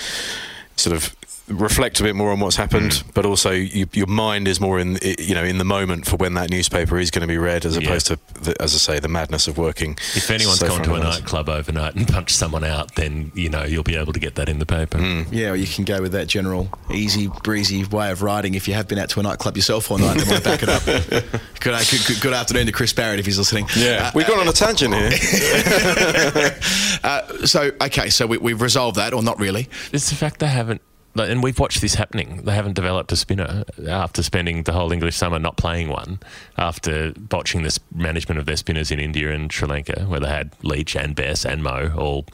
[0.76, 1.16] sort of
[1.48, 3.04] reflect a bit more on what's happened, Mm.
[3.14, 6.34] but also you, your mind is more in you know in the moment for when
[6.36, 7.84] that newspaper is going to be read, as Yeah.
[7.88, 9.98] opposed to the, as I say the madness of working.
[10.16, 11.20] If anyone's so gone to a front of hours.
[11.20, 14.50] nightclub overnight and punched someone out, then you know you'll be able to get that
[14.50, 14.98] in the paper.
[15.32, 18.74] Yeah, well, you can go with that general easy breezy way of writing if you
[18.74, 20.84] have been out to a nightclub yourself all night and want to back it up.
[21.60, 21.76] good,
[22.08, 23.68] good, good afternoon to Chris Barrett if he's listening.
[23.76, 25.12] Yeah, Uh, we've gone on a tangent here.
[27.04, 29.68] uh, so, okay, so we, we've resolved that, or not really.
[29.92, 32.44] It's the fact they haven't, like, and we've watched this happening.
[32.44, 36.20] They haven't developed a spinner after spending the whole English summer not playing one,
[36.58, 40.52] after botching this management of their spinners in India and Sri Lanka, where they had
[40.64, 42.26] Leach and Bess and Mo all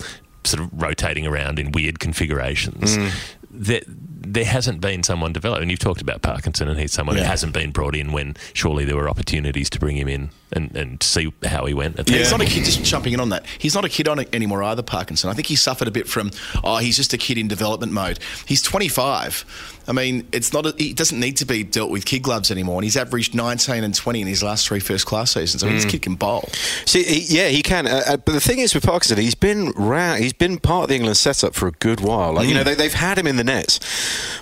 [0.44, 2.98] sort of rotating around in weird configurations.
[2.98, 3.12] Mm.
[3.52, 7.24] There, there hasn't been someone developed, and you've talked about Parkinson, and he's someone Yeah.
[7.24, 10.76] who hasn't been brought in when surely there were opportunities to bring him in and,
[10.76, 12.00] and see how he went.
[12.00, 13.46] At the He's not a kid, just jumping in on that.
[13.58, 15.30] He's not a kid on it anymore either, Parkinson.
[15.30, 16.32] I think he suffered a bit from,
[16.64, 18.20] oh, he's just a kid in development mode.
[18.46, 19.46] He's 25.
[19.88, 20.66] I mean, it's not.
[20.66, 23.84] A, he doesn't need to be dealt with kid gloves anymore, and he's averaged 19
[23.84, 25.64] and 20 in his last three first class seasons.
[25.64, 26.48] I mean, this kid can bowl.
[26.86, 27.88] See, he, yeah, he can.
[27.88, 30.90] Uh, uh, but the thing is with Parkinson, he's been round, he's been part of
[30.90, 32.34] the England setup for a good while.
[32.34, 33.80] Like, You know, they, they've had him in the nets.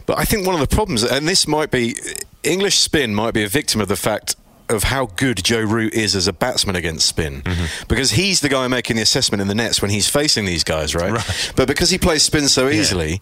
[0.05, 1.95] But I think one of the problems, and this might be
[2.43, 4.35] English spin, might be a victim of the fact.
[4.69, 7.41] Of how good Joe Root is as a batsman against spin,
[7.87, 10.93] because he's the guy making the assessment in the nets when he's facing these guys,
[10.93, 11.11] right?
[11.11, 11.53] Right.
[11.55, 13.19] But because he plays spin so easily,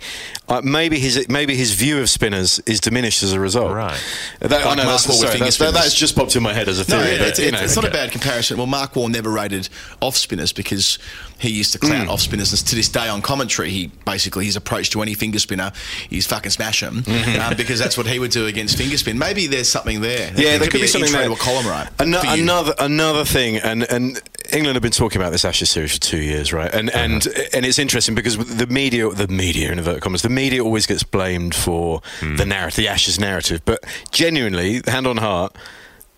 [0.49, 3.73] uh, maybe his maybe his view of spinners is diminished as a result.
[3.73, 3.97] Right.
[4.41, 6.79] That, I Like know that's, sorry, that's, that, that's just popped in my head as
[6.79, 7.15] a No, theory.
[7.15, 8.57] yeah, but, know, it's not a bad comparison.
[8.57, 9.69] Well, Mark Wall never rated
[10.01, 10.99] off spinners because
[11.39, 12.51] he used to clout off spinners.
[12.51, 15.71] And to this day on commentary, he basically his approach to any finger spinner
[16.09, 19.17] is fucking smash him um, because that's what he would do against finger spin.
[19.17, 20.33] Maybe there's something there.
[20.35, 21.36] Yeah, there could be, an something there.
[21.37, 21.89] Column, right?
[22.23, 22.43] You.
[22.43, 24.21] another another thing, and and
[24.51, 26.73] England have been talking about this Ashes series for two years, right?
[26.73, 26.99] And uh-huh.
[26.99, 30.85] and and it's interesting because the media, the media in inverted commas, the media always
[30.85, 32.35] gets blamed for hmm.
[32.35, 35.55] the narrative, the Ashes narrative, but genuinely, hand on heart.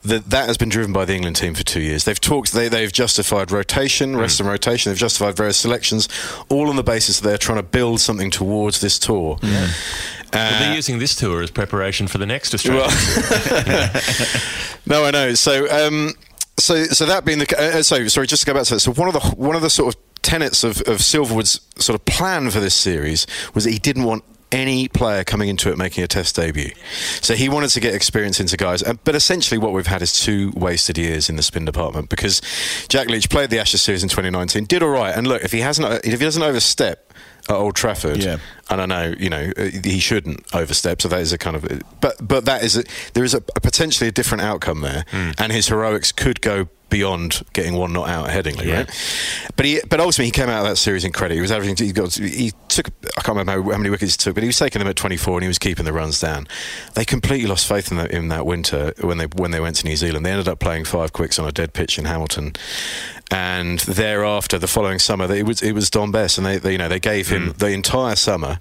[0.01, 2.05] That that has been driven by the England team for two years.
[2.05, 2.53] They've talked.
[2.53, 4.19] They they've justified rotation, hmm.
[4.19, 4.91] rest and rotation.
[4.91, 6.07] They've justified various selections,
[6.47, 9.37] all on the basis that they're trying to build something towards this tour.
[9.43, 9.69] Well,
[10.31, 12.87] Uh, they're using this tour as preparation for the next Australian.
[12.87, 14.01] well,
[14.85, 15.33] no, I know.
[15.33, 16.13] So, um,
[16.57, 18.79] so, so that being the ca- uh, so sorry, just to go back to that.
[18.81, 22.05] So one of the one of the sort of tenets of, of Silverwood's sort of
[22.05, 26.03] plan for this series was that he didn't want any player coming into it making
[26.03, 26.71] a test debut.
[27.21, 28.81] So he wanted to get experience into guys.
[28.81, 32.41] Uh, But essentially, what we've had is two wasted years in the spin department because
[32.87, 35.59] Jack Leach played the Ashes series in 2019, did all right, and look, if he
[35.59, 37.13] hasn't, if he doesn't overstep
[37.47, 38.37] at Old Trafford, Yeah.
[38.69, 41.01] and I know you know uh, he shouldn't overstep.
[41.01, 41.65] So that is a kind of,
[42.01, 42.83] but but that is a,
[43.13, 47.43] there is a, a potentially a different outcome there, and his heroics could go beyond
[47.53, 49.51] getting one not out at Headingley, right?
[49.55, 51.35] But he, but ultimately he came out of that series in credit.
[51.35, 51.85] He was averaging.
[51.85, 52.13] He got.
[52.13, 52.87] He took.
[53.17, 55.35] I can't remember how many wickets he took, but he was taking them at 24
[55.35, 56.47] and he was keeping the runs down.
[56.95, 59.87] They completely lost faith in, the, in that winter when they when they went to
[59.87, 60.25] New Zealand.
[60.25, 62.53] They ended up playing five quicks on a dead pitch in Hamilton.
[63.31, 66.77] And thereafter, the following summer, it was it was Dom Bess, and they, they you
[66.79, 67.57] know they gave him hmm.
[67.57, 68.59] the entire summer,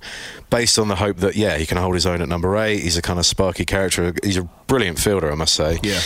[0.50, 2.80] based on the hope that yeah he can hold his own at number eight.
[2.80, 4.12] He's a kind of sparky character.
[4.22, 5.78] He's a brilliant fielder, I must say.
[5.82, 6.00] Yeah.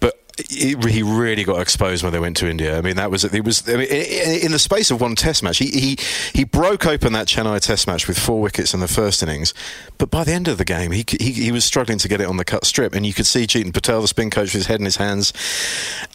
[0.00, 2.78] But he really got exposed when they went to India.
[2.78, 3.44] I mean, that was it.
[3.44, 5.98] Was I mean, in the space of one Test match, he he,
[6.32, 9.52] he broke open that Chennai Test match with four wickets in the first innings,
[9.98, 12.28] but by the end of the game, he he, he was struggling to get it
[12.28, 14.66] on the cut strip, and you could see Jeetan Patel, the spin coach, with his
[14.66, 15.32] head in his hands.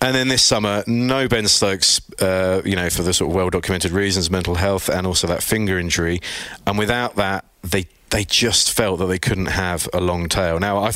[0.01, 3.49] And then this summer, no Ben Stokes, uh, you know, for the sort of well
[3.49, 6.21] documented reasons, mental health, and also that finger injury,
[6.65, 10.59] and without that, they they just felt that they couldn't have a long tail.
[10.59, 10.91] Now, I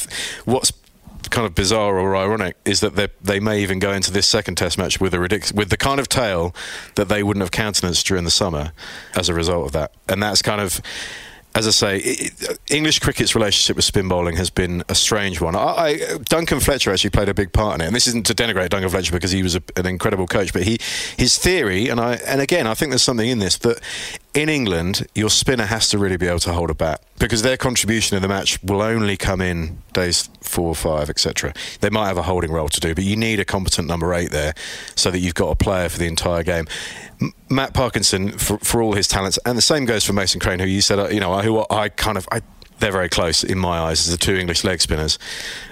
[0.45, 0.71] what's
[1.29, 4.55] kind of bizarre or ironic is that they they may even go into this second
[4.55, 6.53] test match with a ridic- with the kind of tail
[6.95, 8.71] that they wouldn't have countenanced during the summer
[9.15, 10.81] as a result of that and that's kind of
[11.57, 12.29] as I say,
[12.69, 15.55] English cricket's relationship with spin bowling has been a strange one.
[15.55, 18.35] I, I, Duncan Fletcher actually played a big part in it, and this isn't to
[18.35, 20.77] denigrate Duncan Fletcher because he was a, an incredible coach, but he
[21.17, 23.81] his theory, and I and again, I think there's something in this that
[24.37, 27.57] in England, your spinner has to really be able to hold a bat because their
[27.57, 31.55] contribution in the match will only come in days four, or five, etc.
[31.81, 34.29] They might have a holding role to do, but you need a competent number eight
[34.29, 34.53] there
[34.95, 36.67] so that you've got a player for the entire game.
[37.19, 40.59] M- Matt Parkinson, for, for all his talents, and the same goes for Mason Crane,
[40.59, 42.27] who you said, uh, you know, who I kind of.
[42.31, 42.41] I,
[42.79, 45.17] they're very close in my eyes as the two English leg spinners.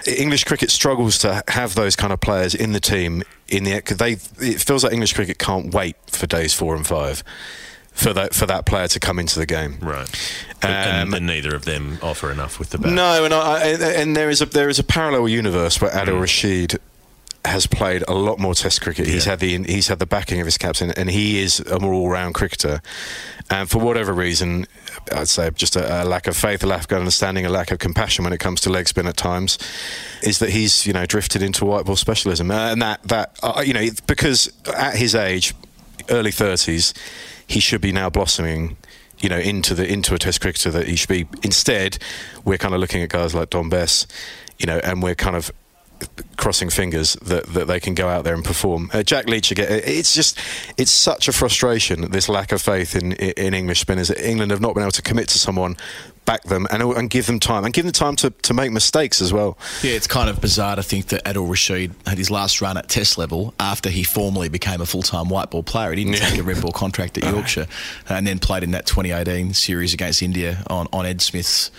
[0.07, 3.21] English cricket struggles to have those kind of players in the team.
[3.47, 7.23] In the they, it feels like English cricket can't wait for days four and five
[7.95, 9.77] for that for that player to come into the game.
[9.81, 10.07] Right.
[10.61, 12.91] and, Um, and neither of them offer enough with the bat.
[12.91, 16.05] No, and I, and there is a there is a parallel universe where Mm.
[16.05, 16.79] Adil Rashid
[17.45, 19.05] has played a lot more Test cricket.
[19.07, 21.93] He's had the he's had the backing of his captain, and he is a more
[21.93, 22.81] all round cricketer.
[23.51, 24.65] And for whatever reason,
[25.11, 27.77] I'd say just a, a lack of faith, a lack of understanding, a lack of
[27.77, 29.59] compassion when it comes to leg spin at times,
[30.23, 33.73] is that he's you know drifted into white ball specialism, and that that uh, you
[33.73, 35.53] know because at his age,
[36.09, 36.95] early thirties,
[37.47, 38.77] he should be now blossoming
[39.19, 41.27] you know, into the into a Test cricketer that he should be.
[41.43, 41.97] Instead,
[42.43, 44.07] we're kind of looking at guys like Dom Bess,
[44.59, 45.51] you know, and we're kind of
[46.35, 48.89] crossing fingers that, that they can go out there and perform.
[48.93, 49.67] Uh, Jack Leach again.
[49.69, 50.37] It's just
[50.77, 54.11] it's such a frustration this lack of faith in in English spinners.
[54.11, 55.77] England have not been able to commit to someone,
[56.25, 59.21] back them, and and give them time, and give them time to, to make mistakes
[59.21, 59.57] as well.
[59.83, 62.89] Yeah, it's kind of bizarre to think that Adil Rashid had his last run at
[62.89, 65.91] Test level after he formally became a full time white ball player.
[65.91, 67.67] He didn't take a red ball contract at Yorkshire,
[68.09, 71.71] and then played in that 2018 series against India on, on Ed Smith's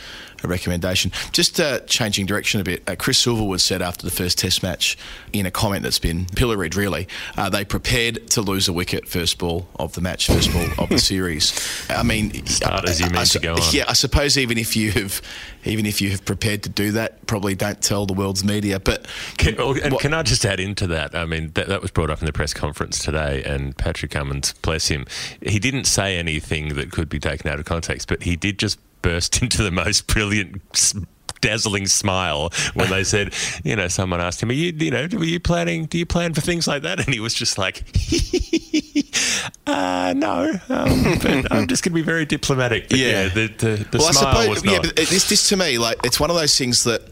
[0.45, 1.11] recommendation.
[1.33, 4.97] Just uh, changing direction a bit, uh, Chris Silverwood said after the first Test match
[5.33, 9.39] in a comment that's been pilloried, really, uh, they prepared to lose a wicket first
[9.39, 11.53] ball of the match, first ball of the series.
[11.91, 13.61] I mean, Start as you mean to go on.
[13.73, 15.21] Yeah, I suppose even if you have,
[15.65, 18.79] even if you have prepared to do that, probably don't tell the world's media.
[18.79, 19.07] But
[19.39, 21.15] Can, oh, and what- can I just add into that?
[21.15, 24.53] I mean, that, that was brought up in the press conference today, and Patrick Cummins,
[24.63, 25.07] bless him,
[25.41, 28.79] he didn't say anything that could be taken out of context, but he did just
[29.03, 30.63] burst into the most brilliant.
[31.43, 35.23] Dazzling smile when they said, you know, someone asked him, "Are you, you know, were
[35.23, 35.85] you planning?
[35.85, 37.85] Do you plan for things like that?" And he was just like,
[39.67, 43.25] uh, "No, um, but I'm just going to be very diplomatic." But Yeah.
[43.25, 44.83] yeah, the the, the well, smile I suppose, was yeah, not.
[44.85, 47.03] but this, this to me, like, it's one of those things that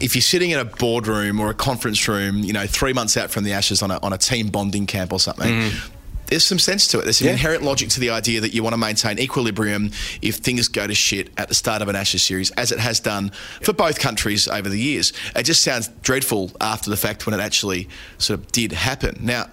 [0.00, 3.30] if you're sitting in a boardroom or a conference room, you know, three months out
[3.30, 5.52] from the Ashes on a, on a team bonding camp or something.
[5.52, 5.90] Mm.
[6.26, 7.04] There's some sense to it.
[7.04, 9.90] There's some inherent logic to the idea that you want to maintain equilibrium
[10.22, 13.00] if things go to shit at the start of an Ashes series, as it has
[13.00, 13.30] done
[13.62, 15.12] for both countries over the years.
[15.34, 19.18] It just sounds dreadful after the fact when it actually sort of did happen.
[19.20, 19.46] Now,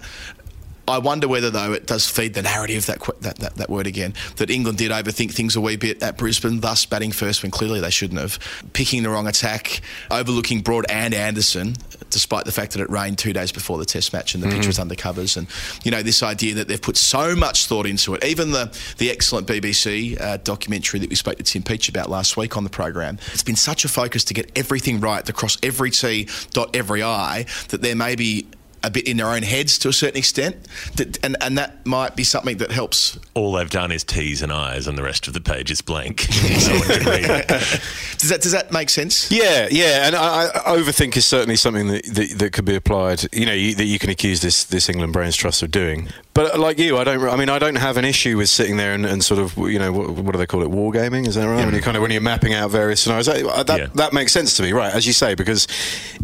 [0.86, 4.14] I wonder whether, though, it does feed the narrative that, that, that that word again
[4.36, 7.80] that England did overthink things a wee bit at Brisbane, thus batting first when clearly
[7.80, 8.38] they shouldn't have,
[8.72, 11.76] picking the wrong attack, overlooking Broad and Anderson,
[12.10, 14.66] despite the fact that it rained two days before the Test match and the pitch
[14.66, 15.46] was under covers, and
[15.84, 18.24] you know this idea that they've put so much thought into it.
[18.24, 22.36] Even the the excellent BBC uh, documentary that we spoke to Tim Peach about last
[22.36, 25.56] week on the program, it's been such a focus to get everything right, to cross
[25.62, 28.46] every T, dot every I, that there may be
[28.84, 30.56] a bit in their own heads to a certain extent,
[30.96, 33.18] that, and and that might be something that helps.
[33.34, 36.26] all they've done is T's and I's, and the rest of the page is blank.
[36.42, 37.48] no one can read it.
[38.18, 39.30] Does that does that make sense?
[39.30, 43.22] Yeah, yeah, and I, I overthink is certainly something that, that that could be applied.
[43.34, 46.08] You know, you, that you can accuse this this England Brains Trust of doing.
[46.32, 47.22] But like you, I don't.
[47.28, 49.78] I mean, I don't have an issue with sitting there and, and sort of, you
[49.78, 50.70] know, what, what do they call it?
[50.70, 51.64] Wargaming, is that right?
[51.64, 53.86] When you kind of when you're mapping out various scenarios, that that, Yeah.
[53.94, 54.92] that makes sense to me, right?
[54.94, 55.66] As you say, because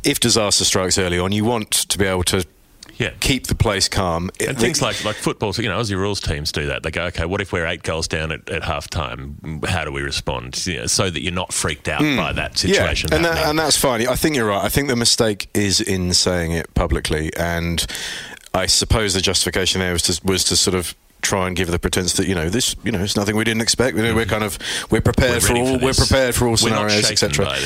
[0.03, 2.47] if disaster strikes early on, you want to be able to.
[3.01, 3.11] Yeah.
[3.19, 4.31] keep the place calm.
[4.47, 6.83] And things like like football, you know, Aussie rules teams do that.
[6.83, 9.63] They go, okay, what if we're eight goals down at, at half time?
[9.67, 10.67] How do we respond?
[10.67, 12.17] You know, so that you're not freaked out hmm.
[12.17, 13.09] by that situation.
[13.11, 14.07] Yeah, and, that, and that's fine.
[14.07, 14.63] I think you're right.
[14.63, 17.87] I think the mistake is in saying it publicly, and
[18.53, 21.79] I suppose the justification there was to, was to sort of try and give the
[21.79, 24.23] pretense that you know this you know it's nothing we didn't expect you know, we're
[24.23, 24.31] mm-hmm.
[24.31, 24.59] kind of
[24.91, 27.61] we're prepared We're for all for we're prepared for all scenarios etc by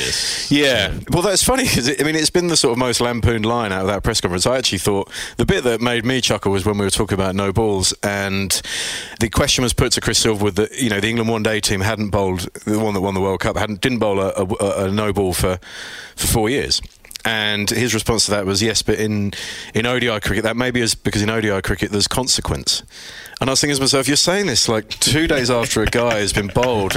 [0.48, 0.94] yeah.
[1.10, 3.82] Well, that's funny because I mean, it's been the sort of most lampooned line out
[3.82, 4.46] of that press conference.
[4.46, 7.34] I actually thought the bit that made me chuckle was when we were talking about
[7.34, 8.60] no balls, and
[9.20, 11.80] the question was put to Chris Silverwood that you know the England one day team
[11.80, 14.90] hadn't bowled the one that won the World Cup hadn't didn't bowl a, a, a
[14.90, 15.58] no ball for
[16.16, 16.80] for four years.
[17.26, 19.32] And his response to that was yes, but in
[19.74, 22.82] in ODI cricket that maybe is because in ODI cricket there's consequence.
[23.40, 26.20] And I was thinking to myself, you're saying this like two days after a guy
[26.20, 26.94] has been bowled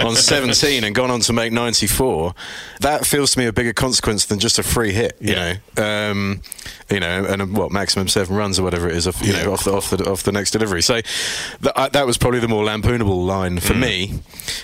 [0.00, 2.34] on 17 and gone on to make 94.
[2.80, 5.16] That feels to me a bigger consequence than just a free hit.
[5.18, 5.56] You Yeah.
[5.76, 6.42] know, um,
[6.90, 9.52] you know, and a, what maximum seven runs or whatever it is, off, you know,
[9.52, 10.82] off the off the off the next delivery.
[10.82, 14.20] So th- I, that was probably the more lampoonable line for me.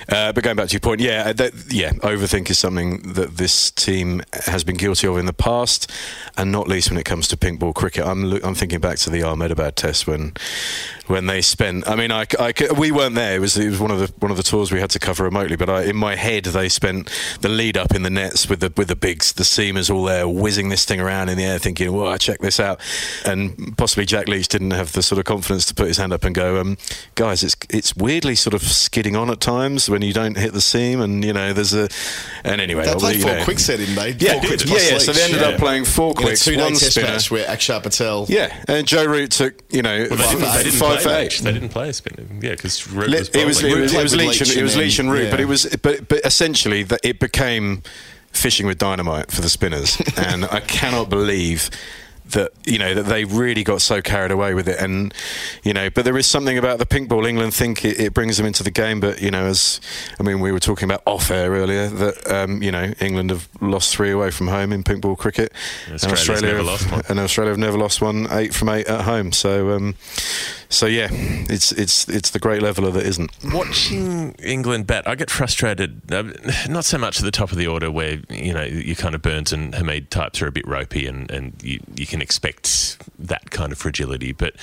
[0.08, 3.70] Uh, but going back to your point, yeah, that, yeah, overthink is something that this
[3.70, 5.90] team has been guilty of in the past,
[6.36, 8.04] and not least when it comes to pink ball cricket.
[8.04, 10.32] I'm I'm thinking back to the Ahmedabad test when
[11.06, 11.86] when they spent.
[11.88, 13.36] I mean, I, I we weren't there.
[13.36, 15.24] It was it was one of the one of the tours we had to cover
[15.24, 15.56] remotely.
[15.56, 18.72] But I, in my head, they spent the lead up in the nets with the
[18.76, 21.92] with the bigs, the seamers all there, whizzing this thing around in the air, thinking,
[21.92, 22.80] "Well, I check this out."
[23.24, 26.24] And possibly Jack Leach didn't have the sort of confidence to put his hand up
[26.24, 26.76] and go, um,
[27.14, 30.60] "Guys, it's it's weirdly sort of skidding on at times when you don't hit the
[30.60, 31.88] seam." And you know, there's a
[32.44, 33.44] and anyway, They played you four know.
[33.44, 34.10] quicks there, didn't they?
[34.12, 34.98] Yeah, yeah, plus yeah.
[34.98, 35.48] So they ended Yeah.
[35.48, 37.08] up playing four in a quicks, two-day one test spinner.
[37.08, 38.26] match where Akshar Patel.
[38.28, 41.08] Yeah, and Joe Root took you know Well, they didn't, five, they didn't five for
[41.08, 41.40] play eight.
[41.42, 42.24] They didn't play a spinner.
[42.40, 43.76] Yeah, because Root Le- was it was bowling.
[43.78, 45.40] it was, it was with Leach and Leach it was Leach and then- Root, but
[45.40, 47.82] it was but but essentially that it became
[48.32, 51.70] fishing with dynamite for the spinners, and I cannot believe
[52.26, 54.78] that you know that they really got so carried away with it.
[54.80, 55.12] And
[55.62, 57.26] you know but there is something about the pink ball.
[57.26, 59.00] England think it, it brings them into the game.
[59.00, 59.80] But you know as
[60.18, 63.48] I mean we were talking about off air earlier that um, you know England have
[63.60, 65.52] lost three away from home in pink ball cricket.
[65.92, 67.02] Australia's never have, lost one.
[67.08, 69.32] and Australia have never lost one eight from eight at home.
[69.32, 69.94] So um,
[70.74, 75.30] so yeah it's it's it's the great leveler that isn't Watching England bat, I get
[75.30, 76.12] frustrated.
[76.12, 76.24] Uh,
[76.68, 79.22] not so much at the top of the order, where you know you kind of
[79.22, 83.50] Burns and Hamid types are a bit ropey, and and you, you can expect that
[83.50, 84.32] kind of fragility.
[84.32, 84.54] But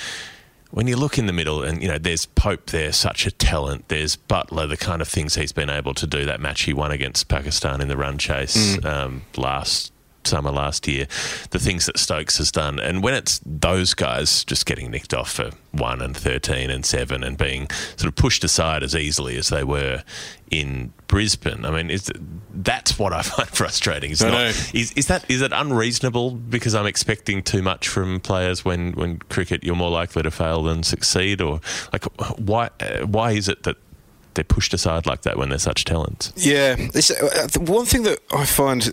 [0.71, 3.88] when you look in the middle, and you know, there's Pope there, such a talent.
[3.89, 6.26] There's Buttler, the kind of things he's been able to do.
[6.26, 9.93] That match he won against Pakistan in the run chase um, last
[10.28, 11.08] summer last year,
[11.52, 15.32] the things that Stokes has done, and when it's those guys just getting nicked off
[15.32, 19.50] for one and thirteen and seven, and being sort of pushed aside as easily as
[19.50, 20.04] they were
[20.50, 22.12] in Brisbane, I mean, is
[22.54, 24.12] that's what I find frustrating.
[24.12, 24.46] Is I not know.
[24.74, 29.20] is, is that is it unreasonable because I'm expecting too much from players when when
[29.20, 32.06] cricket you're more likely to fail than succeed, or like
[32.38, 32.70] why
[33.06, 33.78] why is it that
[34.34, 36.32] they're pushed aside like that when they're such talents?
[36.36, 38.91] Yeah, it's, uh, the one thing that I find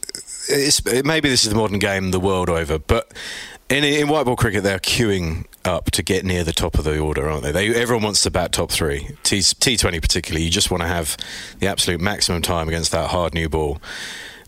[0.49, 3.13] is maybe this is the modern game the world over, but
[3.69, 6.99] in, in white ball cricket they're queuing up to get near the top of the
[6.99, 7.53] order, aren't they?
[7.53, 9.11] they everyone wants to bat top three.
[9.23, 11.17] T T20 particularly, you just want to have
[11.59, 13.81] the absolute maximum time against that hard new ball.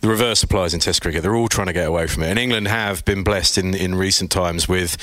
[0.01, 1.23] The reverse applies in Test cricket.
[1.23, 3.95] They're all trying to get away from it, and England have been blessed in in
[3.95, 4.97] recent times with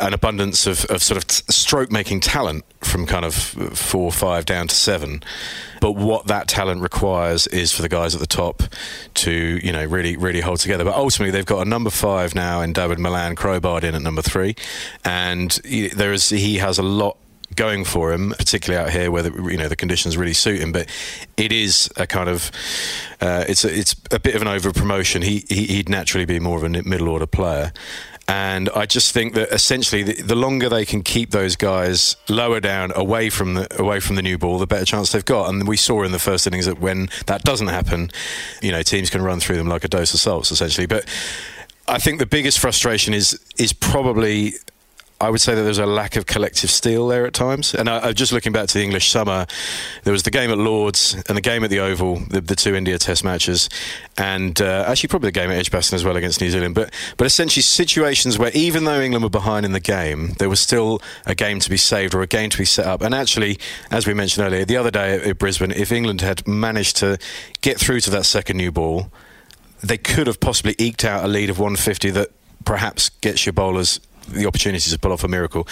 [0.00, 4.12] an abundance of, of sort of t- stroke making talent from kind of four or
[4.12, 5.22] five down to seven.
[5.80, 8.62] But what that talent requires is for the guys at the top
[9.14, 10.84] to, you know, really, really hold together.
[10.84, 14.22] But ultimately, they've got a number five now in Dawid Malan, crowbarred in at number
[14.22, 14.56] three.
[15.04, 17.16] And he, there is, he has a lot
[17.54, 20.72] going for him, particularly out here where the, you know the conditions really suit him.
[20.72, 20.88] But
[21.36, 22.50] it is a kind of
[23.20, 25.22] uh, it's a, it's a bit of an over promotion.
[25.22, 27.72] He, he he'd naturally be more of a middle order player.
[28.30, 32.60] And I just think that essentially, the, the longer they can keep those guys lower
[32.60, 35.48] down, away from the away from the new ball, the better chance they've got.
[35.48, 38.10] And we saw in the first innings that when that doesn't happen,
[38.60, 40.86] you know, teams can run through them like a dose of salts, essentially.
[40.86, 41.08] But
[41.88, 44.52] I think the biggest frustration is is probably
[45.20, 47.74] I would say that there's a lack of collective steel there at times.
[47.74, 49.46] And I, I just looking back to the English summer,
[50.04, 52.76] there was the game at Lords and the game at the Oval, the, the two
[52.76, 53.68] India Test matches,
[54.16, 56.76] and uh, actually probably the game at Edgbaston as well against New Zealand.
[56.76, 60.60] But but essentially situations where even though England were behind in the game, there was
[60.60, 63.02] still a game to be saved or a game to be set up.
[63.02, 63.58] And actually,
[63.90, 67.18] as we mentioned earlier, the other day at, at Brisbane, if England had managed to
[67.60, 69.10] get through to that second new ball,
[69.82, 72.30] they could have possibly eked out a lead of 150 that
[72.64, 73.98] perhaps gets your bowlers
[74.32, 75.66] the opportunity to pull off a miracle.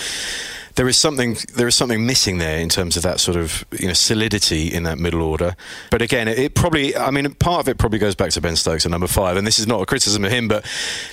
[0.76, 3.88] there is something there is something missing there in terms of that sort of you
[3.88, 5.56] know solidity in that middle order.
[5.90, 8.84] But again, it, probably I mean part of it probably goes back to Ben Stokes
[8.84, 10.64] at number five, and this is not a criticism of him, but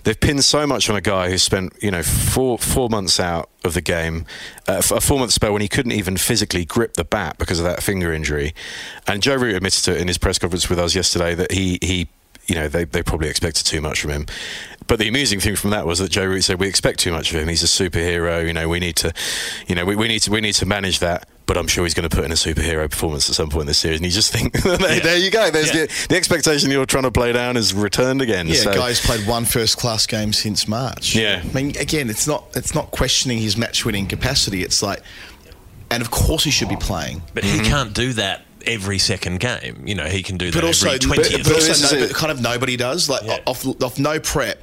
[0.04, 3.50] they've pinned so much on a guy who spent you know four four months out
[3.64, 4.26] of the game,
[4.68, 7.66] uh, a four month spell when he couldn't even physically grip the bat because of
[7.66, 8.54] that finger injury.
[9.08, 11.80] And Joe Root admitted to it in his press conference with us yesterday that he
[11.82, 12.10] he
[12.48, 14.26] you know they, they probably expected too much from him.
[14.88, 17.34] But the amusing thing from that was that Joe Root said we expect too much
[17.34, 17.48] of him.
[17.48, 18.46] He's a superhero.
[18.46, 19.14] You know we need to,
[19.68, 21.28] you know we, we need to we need to manage that.
[21.46, 23.68] But I'm sure he's going to put in a superhero performance at some point in
[23.68, 24.00] this series.
[24.00, 25.52] And you just think, there, there you go.
[25.52, 25.88] There's Yeah.
[25.88, 28.48] the, the expectation you're trying to play down is returned again.
[28.48, 31.16] Yeah, So- guy's played one first class game since March.
[31.16, 31.42] Yeah.
[31.44, 34.64] I mean, again, it's not it's not questioning his match winning capacity.
[34.64, 35.04] It's like,
[35.92, 37.22] and of course he should be playing.
[37.34, 37.66] But he mm-hmm.
[37.66, 39.84] can't do that every second game.
[39.86, 41.44] You know, he can do that But also, every 20th.
[41.44, 43.10] but this also no, but kind of nobody does.
[43.10, 43.40] Like Yeah.
[43.46, 44.62] off, off no prep.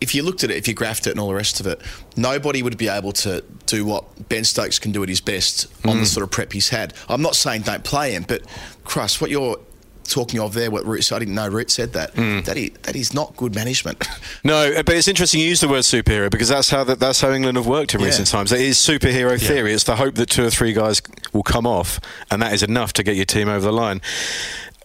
[0.00, 1.80] If you looked at it, if you graphed it and all the rest of it,
[2.16, 5.96] nobody would be able to do what Ben Stokes can do at his best on
[5.96, 6.00] Mm.
[6.00, 6.94] the sort of prep he's had.
[7.08, 8.42] I'm not saying don't play him, but
[8.84, 9.58] Christ, what you're
[10.04, 12.14] talking of there, what Root said, I didn't know Root said that.
[12.14, 12.42] Mm.
[12.46, 14.06] That, is, that is not good management.
[14.44, 17.30] No, but it's interesting you use the word superhero because that's how that, that's how
[17.32, 18.06] England have worked in Yeah.
[18.06, 18.52] recent times.
[18.52, 19.72] It is superhero theory.
[19.74, 21.98] It's the hope that two or three guys will come off,
[22.30, 24.00] and that is enough to get your team over the line.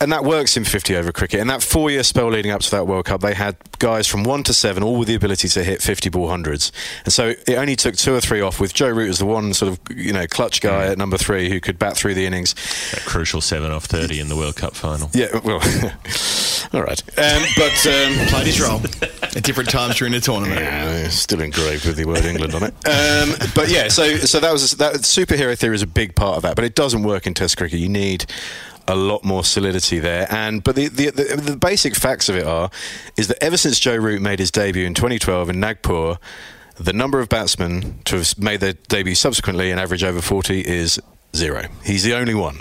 [0.04, 1.40] And that works in 50 over cricket.
[1.40, 4.26] And that four year spell leading up to that World Cup, they had guys from
[4.26, 6.74] one to seven, all with the ability to hit 50 ball hundreds.
[7.06, 9.54] And so it only took two or three off, with Joe Root as the one
[9.54, 12.54] sort of you know clutch guy at number three who could bat through the innings.
[12.92, 15.10] that crucial 7 off 30 in the World Cup final.
[15.14, 15.62] Yeah, well,
[16.74, 17.02] all right.
[17.18, 17.88] Um, but.
[17.88, 18.80] Um, Played his role
[19.22, 20.60] at different times during the tournament.
[20.60, 22.74] Yeah, still engraved with the word England on it.
[22.88, 26.44] Um, but yeah, so so that was that superhero theory is a big part of
[26.44, 27.80] that, but it doesn't work in Test cricket.
[27.80, 28.26] You need
[28.88, 30.28] a lot more solidity there.
[30.32, 32.70] And but the, the the the basic facts of it are
[33.18, 36.18] is that ever since Joe Root made his debut in 2012 in Nagpur.
[36.76, 41.00] The number of batsmen to have made their debut subsequently and average over 40 is
[41.36, 41.68] zero.
[41.84, 42.58] He's the only one.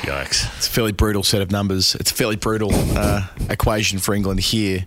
[0.00, 0.56] Yikes.
[0.56, 1.94] It's a fairly brutal set of numbers.
[1.96, 4.86] It's a fairly brutal uh, equation for England here.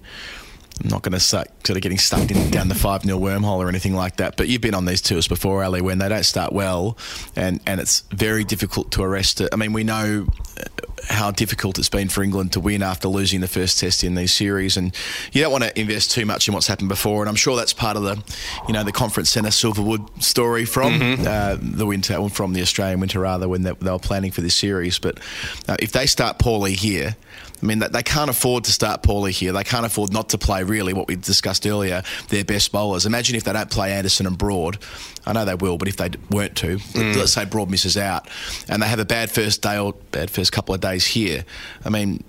[0.82, 3.58] I'm not going to start sort of getting stuck in, down the 5 0 wormhole
[3.58, 4.38] or anything like that.
[4.38, 6.98] But you've been on these tours before, Ali, when they don't start well
[7.36, 9.50] and, and it's very difficult to arrest it.
[9.52, 10.28] I mean, we know
[10.58, 10.64] uh,
[11.10, 14.34] how difficult it's been for England to win after losing the first test in these
[14.34, 14.78] series.
[14.78, 14.96] And
[15.34, 17.22] you don't want to invest too much in what's happened before.
[17.22, 18.22] And I'm sure that's part of the,
[18.68, 23.20] you know, the Conference Centre Silverwood story from uh, the winter, from the Australian winter
[23.20, 25.00] rather, when they, they were planning for this series.
[25.00, 25.20] But
[25.68, 27.16] uh, if they start poorly here,
[27.62, 29.52] I mean, they can't afford to start poorly here.
[29.52, 32.04] They can't afford not to play really what we discussed earlier.
[32.30, 33.06] Their best bowlers.
[33.06, 34.78] Imagine if they don't play Anderson and Broad.
[35.26, 37.16] I know they will, but if they weren't to, mm.
[37.16, 38.28] let's say Broad misses out,
[38.68, 41.44] and they have a bad first day or bad first couple of days here.
[41.84, 42.24] I mean,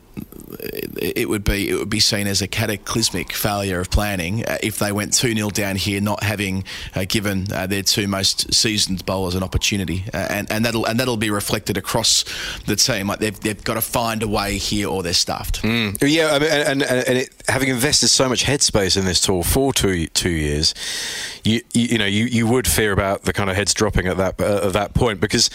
[1.00, 4.78] it would be it would be seen as a cataclysmic failure of planning uh, if
[4.78, 6.64] they went 2 0 down here, not having
[6.94, 10.98] uh, given uh, their two most seasoned bowlers an opportunity, uh, and and that'll and
[10.98, 12.24] that'll be reflected across
[12.66, 13.08] the team.
[13.08, 15.62] Like they've they've got to find a way here, or they're stuffed.
[15.64, 19.42] Yeah, I mean, and, and, and it, having invested so much headspace in this tour
[19.42, 20.74] for two two years,
[21.44, 24.40] you you, know you, you would fear about the kind of heads dropping at that
[24.40, 25.50] at that point because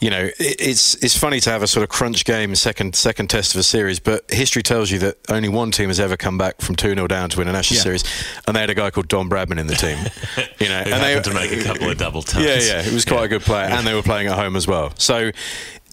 [0.00, 3.28] you know it, it's it's funny to have a sort of crunch game second second
[3.28, 6.36] test of a series, but history tells you that only one team has ever come
[6.38, 7.82] back from two 0 down to win a national Yeah.
[7.82, 8.04] series,
[8.46, 9.98] and they had a guy called Don Bradman in the team.
[10.60, 12.44] You know, and they had to make a couple of double tons.
[12.44, 14.66] yeah, yeah, it was quite a good player, and they were playing at home as
[14.68, 14.92] well.
[14.98, 15.30] So,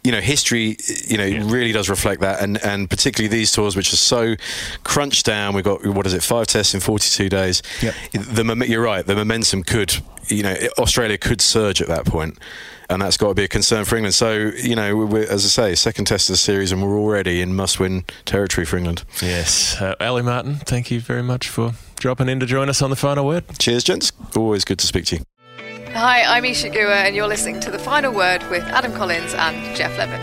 [0.03, 0.75] you know, history,
[1.07, 4.36] you know, really does reflect that, and and particularly these tours, which are so
[4.84, 5.55] crunched down.
[5.55, 7.61] We've got what is it, five tests in forty-two days.
[7.82, 7.95] Yep.
[8.11, 9.05] The you're right.
[9.05, 9.95] The momentum could,
[10.28, 12.38] you know, Australia could surge at that point.
[12.90, 14.16] And that's got to be a concern for England.
[14.16, 17.42] So, you know, we're, as I say, second test of the series, and we're already
[17.42, 19.04] in must-win territory for England.
[19.22, 19.80] Yes.
[19.82, 22.96] Uh, Ali Martin, thank you very much for dropping in to join us on the
[22.96, 23.44] final word.
[23.60, 24.14] Cheers, gents.
[24.38, 25.24] Always good to speak to you.
[25.92, 29.76] Hi, I'm Isa Guha, and you're listening to The Final Word with Adam Collins and
[29.76, 30.22] Geoff Lemon.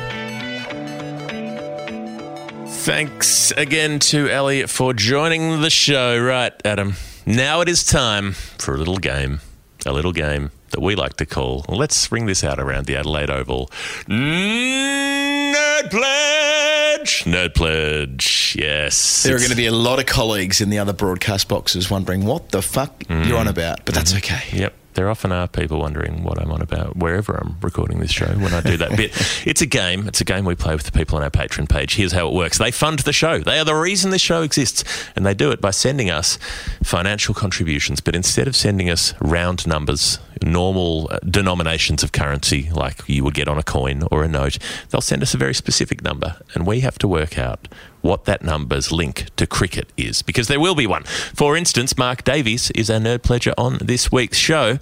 [2.67, 6.19] Thanks again to Ali for joining the show.
[6.23, 6.95] Right, Adam.
[7.27, 9.41] Now it is time for a little game.
[9.87, 13.31] A little game that we like to call, let's ring this out around the Adelaide
[13.31, 13.71] Oval.
[14.09, 17.23] Nerd Pledge!
[17.23, 19.23] Nerd Pledge, yes.
[19.23, 22.25] There are going to be a lot of colleagues in the other broadcast boxes wondering
[22.25, 23.37] what the fuck you're mm-hmm.
[23.37, 24.35] on about, but that's mm-hmm.
[24.35, 24.59] okay.
[24.59, 24.75] Yep.
[24.95, 28.55] There often are people wondering what I'm on about wherever I'm recording this show when
[28.55, 29.13] I do that bit.
[29.45, 30.07] It's a game.
[30.09, 31.97] It's a game we play with the people on our Patreon page.
[31.97, 33.41] Here's how it works they fund the show.
[33.41, 34.85] They are the reason this show exists.
[35.17, 36.39] And they do it by sending us
[36.83, 38.01] financial contributions.
[38.01, 43.35] But instead of sending us round numbers, normal uh, denominations of currency, like you would
[43.35, 44.59] get on a coin or a note,
[44.91, 47.69] they'll send us a very specific number, and we have to work out
[48.05, 51.05] what that number's link to cricket is, because there will be one.
[51.05, 54.79] For instance, Mark Davies is our nerd pleasure on this week's show.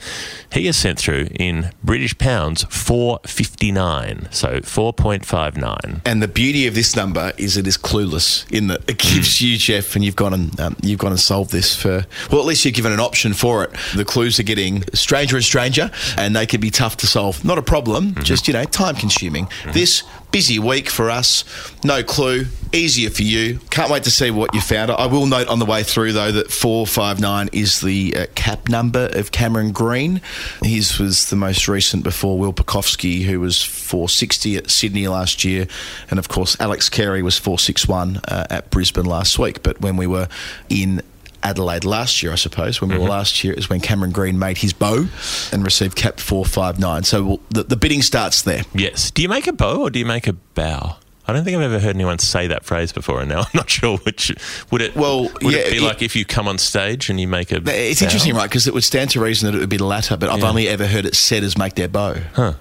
[0.50, 6.00] He has sent through in British pounds 459, so 4.59.
[6.04, 9.56] And the beauty of this number is it is clueless in that it gives you,
[9.56, 12.04] Geoff, and you've gone and um, you've gone and solved this for.
[12.30, 13.70] Well, at least you're given an option for it.
[13.94, 17.44] The clues are getting stranger and stranger, and they can be tough to solve.
[17.44, 19.48] Not a problem, just you know, time consuming.
[19.72, 21.44] This busy week for us.
[21.84, 22.46] No clue.
[22.72, 23.58] Easier for you.
[23.68, 24.90] Can't wait to see what you found.
[24.90, 28.26] I will note on the way through though that four five nine is the uh,
[28.34, 30.22] cap number of Cameron Green.
[30.62, 35.66] His was the most recent before Will Pucovski, who was 460 at Sydney last year,
[36.08, 39.62] and of course Alex Carey was 461 uh, at Brisbane last week.
[39.62, 40.28] But when we were
[40.70, 41.02] in
[41.42, 44.58] Adelaide last year, I suppose, when we were last year, is when Cameron Green made
[44.58, 45.06] his bow
[45.52, 47.02] and received cap 459.
[47.04, 48.62] So we'll, the, the bidding starts there.
[48.74, 49.10] Yes.
[49.10, 50.96] Do you make a bow or do you make a bow?
[51.26, 53.70] I don't think I've ever heard anyone say that phrase before, and now I'm not
[53.70, 54.32] sure which.
[54.70, 54.96] Would it?
[54.96, 57.52] Well, would yeah, it be it- like if you come on stage and you make
[57.52, 57.56] a?
[57.64, 58.04] It's bow?
[58.06, 58.48] interesting, right?
[58.48, 60.68] Because it would stand to reason that it would be the latter, but I've only
[60.68, 62.16] ever heard it said as make their bow.
[62.34, 62.54] Huh.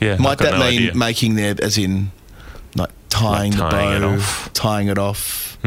[0.00, 0.16] Yeah.
[0.16, 0.94] Might that no mean idea.
[0.94, 2.10] making their, as in,
[2.74, 4.44] like tying, Like tying the it bow, off.
[4.46, 4.52] Hmm.
[4.54, 5.58] tying it off?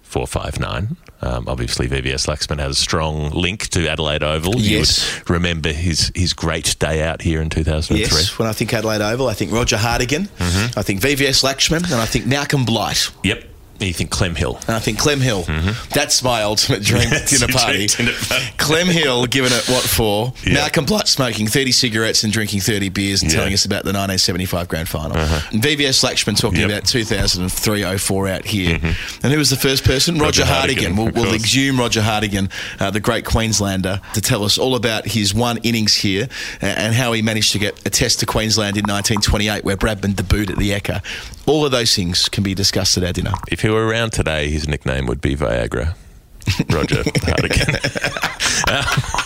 [0.04, 0.96] 459.
[1.22, 4.56] Um, obviously, VVS Laxman has a strong link to Adelaide Oval.
[4.62, 5.04] You Yes.
[5.22, 8.00] would remember his, his great day out here in 2003.
[8.00, 10.80] Yes, when I think Adelaide Oval, I think Roger Hartigan, Mm-hmm.
[10.80, 13.10] I think VVS Laxman, and I think Malcolm Blight.
[13.24, 13.44] Yep.
[13.80, 14.58] You think Clem Hill.
[14.68, 15.44] And I think Clem Hill.
[15.92, 17.88] That's my ultimate dream That's dinner party.
[17.88, 18.46] dinner party.
[18.58, 20.34] Clem Hill giving it what for?
[20.46, 20.56] Yeah.
[20.56, 23.38] Malcolm Blight smoking 30 cigarettes and drinking 30 beers and Yeah.
[23.38, 23.44] Uh-huh.
[23.44, 25.18] telling us about the 1975 grand final.
[25.18, 26.70] And VVS Laxman talking Yep.
[26.70, 28.80] about 2003 04 out here.
[29.24, 30.16] And who was the first person?
[30.18, 30.96] Roger, Roger Hartigan.
[30.96, 32.50] Hartigan, We'll, we'll exhume Roger Hartigan,
[32.80, 36.28] uh, the great Queenslander, to tell us all about his one innings here
[36.62, 40.52] and how he managed to get a test to Queensland in 1928 where Bradman debuted
[40.52, 41.04] at the Ekka.
[41.48, 43.32] All of those things can be discussed at our dinner.
[43.50, 45.96] If he were around today, his nickname would be Viagra.
[46.70, 47.76] Roger Hartigan.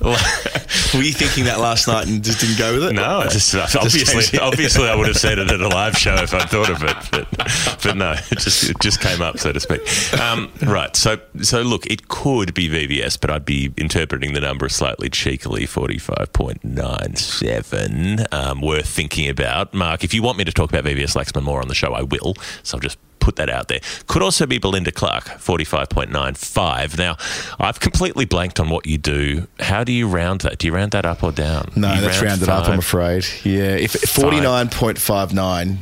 [0.93, 2.93] Were you thinking that last night and just didn't go with it?
[2.93, 6.33] No, I just, obviously, obviously, I would have said it at a live show if
[6.33, 9.59] I'd thought of it, but, but no, it just it just came up, so to
[9.59, 9.81] speak.
[10.19, 14.67] Um, right, so so look, it could be VVS, but I'd be interpreting the number
[14.69, 18.25] slightly cheekily, forty five point nine seven.
[18.31, 20.03] Um, worth thinking about, Mark.
[20.03, 22.35] If you want me to talk about VVS Laxman more on the show, I will.
[22.63, 23.79] So I'll just put that out there.
[24.07, 26.97] Could also be Belinda Clark, 45.95.
[26.97, 27.15] Now,
[27.59, 29.47] I've completely blanked on what you do.
[29.59, 30.57] How do you round that?
[30.57, 31.71] Do you round that up or down?
[31.75, 32.67] No, You that's round rounded up.
[32.67, 33.25] I'm afraid.
[33.43, 35.77] Yeah, if 49.59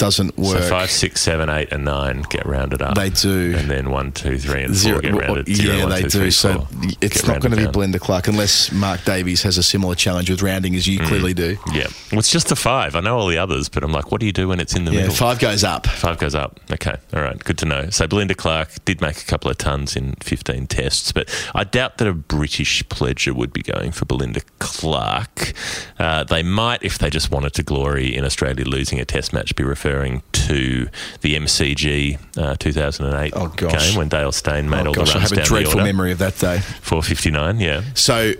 [0.00, 0.58] doesn't work.
[0.62, 2.94] So five, six, seven, eight, and nine get rounded up.
[2.96, 3.54] They do.
[3.56, 5.48] and then one, two, three, and Zero, four get rounded.
[5.48, 6.18] yeah, Zero, one, they two, do.
[6.20, 6.66] three, so
[7.00, 7.70] it's not going to be.
[7.70, 11.56] Belinda Clark unless Mark Davies has a similar challenge with rounding as you clearly do.
[11.72, 12.96] Yeah, well, it's just a five.
[12.96, 14.86] I know all the others, but I'm like, what do you do when it's in
[14.86, 15.14] the Yeah, middle?
[15.14, 15.86] five goes up.
[15.86, 16.58] Five goes up.
[16.72, 17.90] Okay, all right, good to know.
[17.90, 21.98] So Belinda Clark did make a couple of tons in 15 tests, but I doubt
[21.98, 25.52] that a British pledger would be going for Belinda Clark.
[25.98, 29.54] Uh, they might, if they just wanted to glory in Australia losing a test match,
[29.56, 30.88] be referring to
[31.20, 35.32] the MCG uh, 2008 Oh, game when Dale Steyn made Oh all gosh, the runs
[35.32, 36.58] I have a dreadful memory of that day.
[36.82, 37.82] 459, yeah.
[37.94, 38.32] So,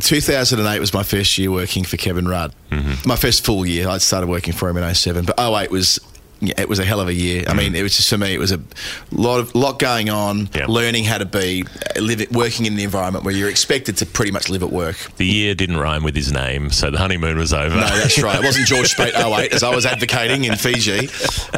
[0.00, 2.52] 2008 was my first year working for Kevin Rudd.
[2.70, 3.08] Mm-hmm.
[3.08, 3.88] My first full year.
[3.88, 6.00] I started working for him in 07, but 08 was.
[6.42, 7.44] Yeah, it was a hell of a year.
[7.46, 8.32] I mean, it was just for me.
[8.32, 8.60] It was a
[9.12, 10.56] lot of lot going on, Mm.
[10.56, 10.66] Yeah.
[10.68, 11.64] learning how to be,
[11.96, 14.70] uh, live it, working in the environment where you're expected to pretty much live at
[14.72, 14.96] work.
[15.18, 17.74] The year didn't rhyme with his name, so the honeymoon was over.
[17.76, 18.38] No, that's right.
[18.42, 21.08] It wasn't George Spate 08 as I was advocating in Fiji.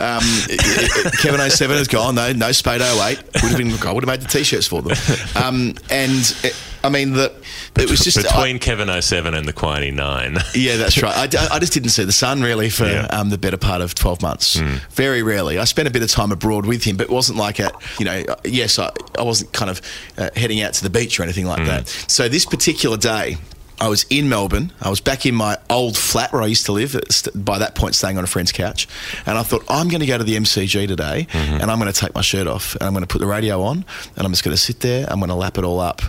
[0.01, 0.21] Um,
[0.51, 2.17] it- it- Kevin 07 has gone.
[2.17, 3.19] No, no Spade 08.
[3.43, 3.73] Would have been.
[3.87, 4.97] I would have made the t-shirts for them.
[5.37, 7.33] Um, and it, I mean that
[7.77, 10.39] it was just Between Kevin 07 and the Quiney 9.
[10.55, 11.15] Yeah, that's right.
[11.35, 13.07] I, I, just didn't see the sun really for Yeah.
[13.11, 14.57] um, the better part of 12 months.
[14.91, 15.59] Very rarely.
[15.59, 18.05] I spent a bit of time abroad with him, but it wasn't like a, you
[18.05, 19.81] know, yes, I, I wasn't kind of
[20.19, 21.89] uh, heading out to the beach or anything like that.
[21.89, 23.37] So this particular day,
[23.81, 24.73] I was in Melbourne.
[24.81, 26.95] I was back in my old flat where I used to live,
[27.35, 28.87] by that point, staying on a friend's couch.
[29.27, 31.99] And I thought, I'm going to go to the MCG today and I'm going to
[31.99, 33.85] take my shirt off and I'm going to put the radio on
[34.17, 35.03] and I'm just going to sit there.
[35.05, 36.01] And I'm going to lap it all up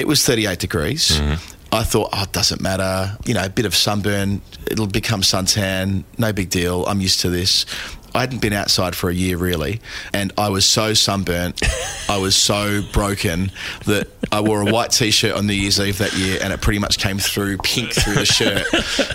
[0.00, 1.10] It was 38 degrees.
[1.10, 1.74] Mm-hmm.
[1.74, 3.16] I thought, oh, it doesn't matter.
[3.26, 4.40] You know, a bit of sunburn,
[4.70, 6.04] it'll become suntan.
[6.16, 6.86] No big deal.
[6.86, 7.66] I'm used to this.
[8.14, 9.80] I hadn't been outside for a year really,
[10.12, 11.62] and I was so sunburnt,
[12.08, 13.52] I was so broken
[13.86, 16.78] that I wore a white t-shirt on New Year's Eve that year, and it pretty
[16.78, 18.66] much came through pink through the shirt.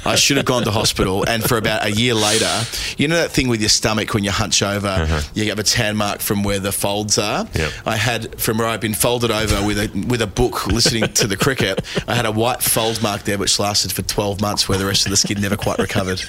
[0.06, 2.52] I should have gone to hospital, and for about a year later,
[2.98, 5.22] you know that thing with your stomach when you hunch over, uh-huh.
[5.34, 7.48] you have a tan mark from where the folds are.
[7.54, 7.72] Yep.
[7.86, 11.28] I had from where I'd been folded over with a with a book listening to
[11.28, 11.82] the cricket.
[12.08, 15.06] I had a white fold mark there, which lasted for 12 months, where the rest
[15.06, 16.22] of the skin never quite recovered.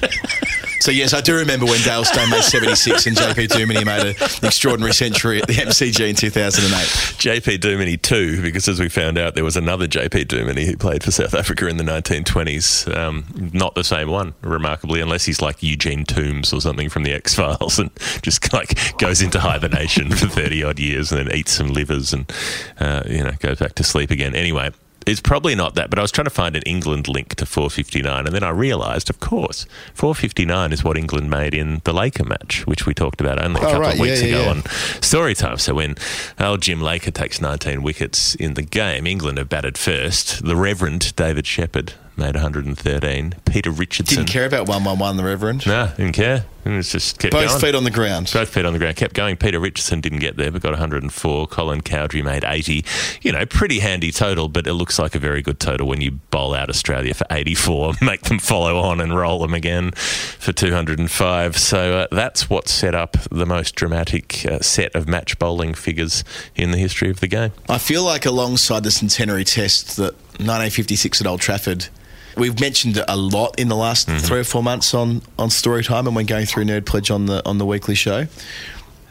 [0.80, 4.46] So yes, I do remember when Dale Steyn made 76 and JP Duminy made an
[4.46, 6.70] extraordinary century at the MCG in 2008.
[7.18, 11.02] JP Duminy too, because as we found out, there was another JP Duminy who played
[11.02, 12.94] for South Africa in the 1920s.
[12.94, 17.12] Um, not the same one, remarkably, unless he's like Eugene Tooms or something from the
[17.12, 17.90] X Files and
[18.22, 22.30] just like goes into hibernation for 30 odd years and then eats some livers and
[22.78, 24.34] uh, you know goes back to sleep again.
[24.34, 24.70] Anyway.
[25.06, 28.26] It's probably not that, but I was trying to find an England link to 459,
[28.26, 32.66] and then I realised, of course, 459 is what England made in the Laker match,
[32.66, 33.94] which we talked about only a Oh, couple right.
[33.94, 34.50] of weeks Yeah, ago yeah.
[34.50, 34.62] on
[35.00, 35.58] story time.
[35.58, 35.94] So when
[36.40, 40.44] old Jim Laker takes 19 wickets in the game, England have batted first.
[40.44, 43.34] The Reverend David Sheppard made 113.
[43.44, 44.16] Peter Richardson.
[44.18, 45.66] Didn't care about 111, the Reverend.
[45.66, 46.46] No, didn't care.
[46.64, 47.60] It was just kept Both going.
[47.60, 48.28] feet on the ground.
[48.32, 48.96] Both feet on the ground.
[48.96, 49.36] Kept going.
[49.36, 51.46] Peter Richardson didn't get there, but got 104.
[51.46, 52.84] Colin Cowdrey made 80.
[53.22, 56.12] You know, pretty handy total, but it looks like a very good total when you
[56.30, 61.56] bowl out Australia for 84, make them follow on and roll them again for 205.
[61.56, 66.24] So uh, that's what set up the most dramatic uh, set of match bowling figures
[66.56, 67.52] in the history of the game.
[67.68, 71.88] I feel like alongside the centenary test that 1956 at Old Trafford,
[72.36, 74.18] we've mentioned it a lot in the last Mm-hmm.
[74.18, 77.26] three or four months on, on story time and when going through Nerd Pledge on
[77.26, 78.26] the on the weekly show.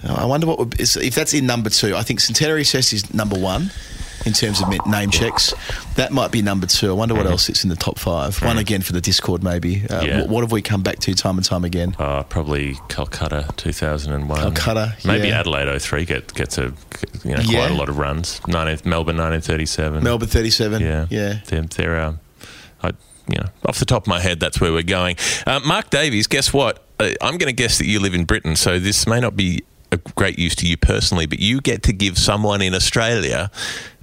[0.08, 1.96] I wonder what would, if that's in number two.
[1.96, 3.72] I think centenary test is number one
[4.24, 5.52] in terms of name checks.
[5.96, 6.90] That might be number two.
[6.92, 9.78] I wonder what else sits in the top 5 One again for the Discord, maybe.
[9.90, 10.06] Uh, Mm-hmm.
[10.06, 10.26] Yeah.
[10.28, 11.96] what, have we come back to time and time again?
[11.98, 14.40] Uh, probably Calcutta 2001.
[14.40, 15.40] Calcutta, Maybe yeah.
[15.40, 16.72] Adelaide 03 get, gets a
[17.24, 17.60] you know, Yeah.
[17.66, 18.42] quite a lot of runs.
[18.48, 20.04] 19, Melbourne 1937.
[20.04, 20.82] Melbourne 37.
[20.82, 21.40] Yeah, Yeah.
[21.48, 22.25] They're, they're um, I,
[23.28, 25.18] you know, off the top of my head, that's where we're going.
[25.46, 26.84] Uh, Mark Davies, guess what?
[27.00, 29.64] Uh, I'm going to guess that you live in Britain, so this may not be
[29.92, 33.52] a great use to you personally, but you get to give someone in Australia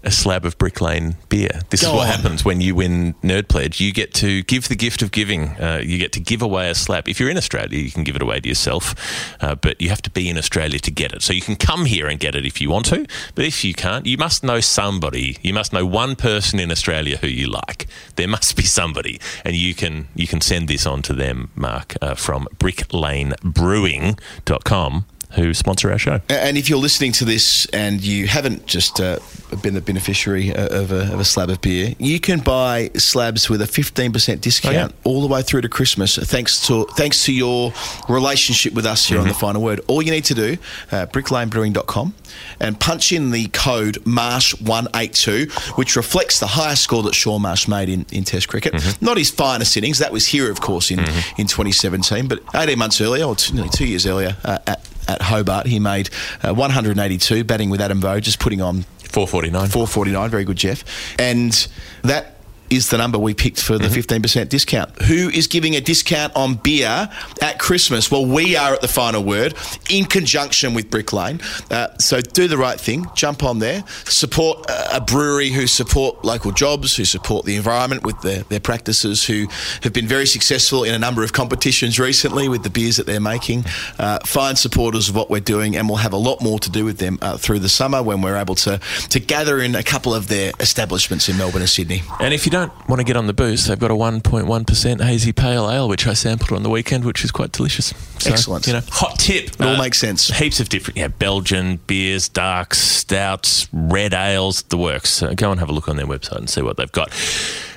[0.04, 1.60] a slab of Brick Lane beer.
[1.70, 2.14] This Go is what on.
[2.14, 3.80] happens when you win Nerd Pledge.
[3.80, 5.48] You get to give the gift of giving.
[5.60, 7.08] Uh, you get to give away a slab.
[7.08, 8.94] If you're in Australia, you can give it away to yourself,
[9.40, 11.22] uh, but you have to be in Australia to get it.
[11.22, 13.74] So you can come here and get it if you want to, but if you
[13.74, 15.38] can't, you must know somebody.
[15.42, 17.86] You must know one person in Australia who you like.
[18.16, 21.94] There must be somebody, and you can you can send this on to them, Mark,
[22.02, 26.20] uh, from bricklanebrewing.com, who sponsor our show.
[26.28, 29.18] And if you're listening to this and you haven't just uh,
[29.62, 33.48] been the beneficiary uh, of a, of a slab of beer, you can buy slabs
[33.50, 34.88] with a 15% discount Oh, yeah.
[35.04, 37.72] all the way through to Christmas, thanks to thanks to your
[38.08, 39.32] relationship with us here on Mm-hmm.
[39.32, 39.80] the Final Word.
[39.88, 40.56] All you need to do,
[40.90, 42.14] uh, bricklanebrewing.com,
[42.60, 47.88] and punch in the code MARSH182, which reflects the highest score that Shaun Marsh made
[47.88, 48.72] in, in Test cricket.
[48.74, 49.04] Mm-hmm.
[49.04, 51.00] Not his finest innings, that was here, of course, in,
[51.38, 55.22] in 2017, but 18 months earlier, or two, nearly two years earlier, uh, at, at
[55.22, 56.10] Hobart, he made
[56.42, 58.82] uh, 182, batting with Adam Voges, just putting on
[59.12, 59.68] 449.
[59.68, 60.30] 449.
[60.30, 60.84] Very good, Geoff.
[61.18, 61.68] And
[62.02, 62.31] that
[62.72, 64.90] is the number we picked for the 15% discount.
[65.02, 67.08] Who is giving a discount on beer
[67.42, 68.10] at Christmas?
[68.10, 69.54] Well, we are at the final word
[69.90, 71.40] in conjunction with Brick Lane.
[71.70, 76.24] Uh, so do the right thing, jump on there, support a- a brewery who support
[76.24, 79.46] local jobs, who support the environment with their, their practices, who
[79.82, 83.20] have been very successful in a number of competitions recently with the beers that they're
[83.20, 83.64] making.
[83.98, 86.84] Uh, find supporters of what we're doing, and we'll have a lot more to do
[86.84, 88.78] with them uh, through the summer when we're able to,
[89.10, 92.02] to gather in a couple of their establishments in Melbourne and Sydney.
[92.20, 95.32] And if you don't want to get on the booze, they've got a 1.1% hazy
[95.32, 97.94] pale ale, which I sampled on the weekend, which is quite delicious.
[98.18, 98.66] So, Excellent.
[98.66, 99.48] You know, hot tip.
[99.48, 100.28] It all makes sense.
[100.28, 105.10] Heaps of different, yeah, Belgian beers, darks, stouts, red ales, the works.
[105.10, 107.10] So go and have a look on their website and see what they've got.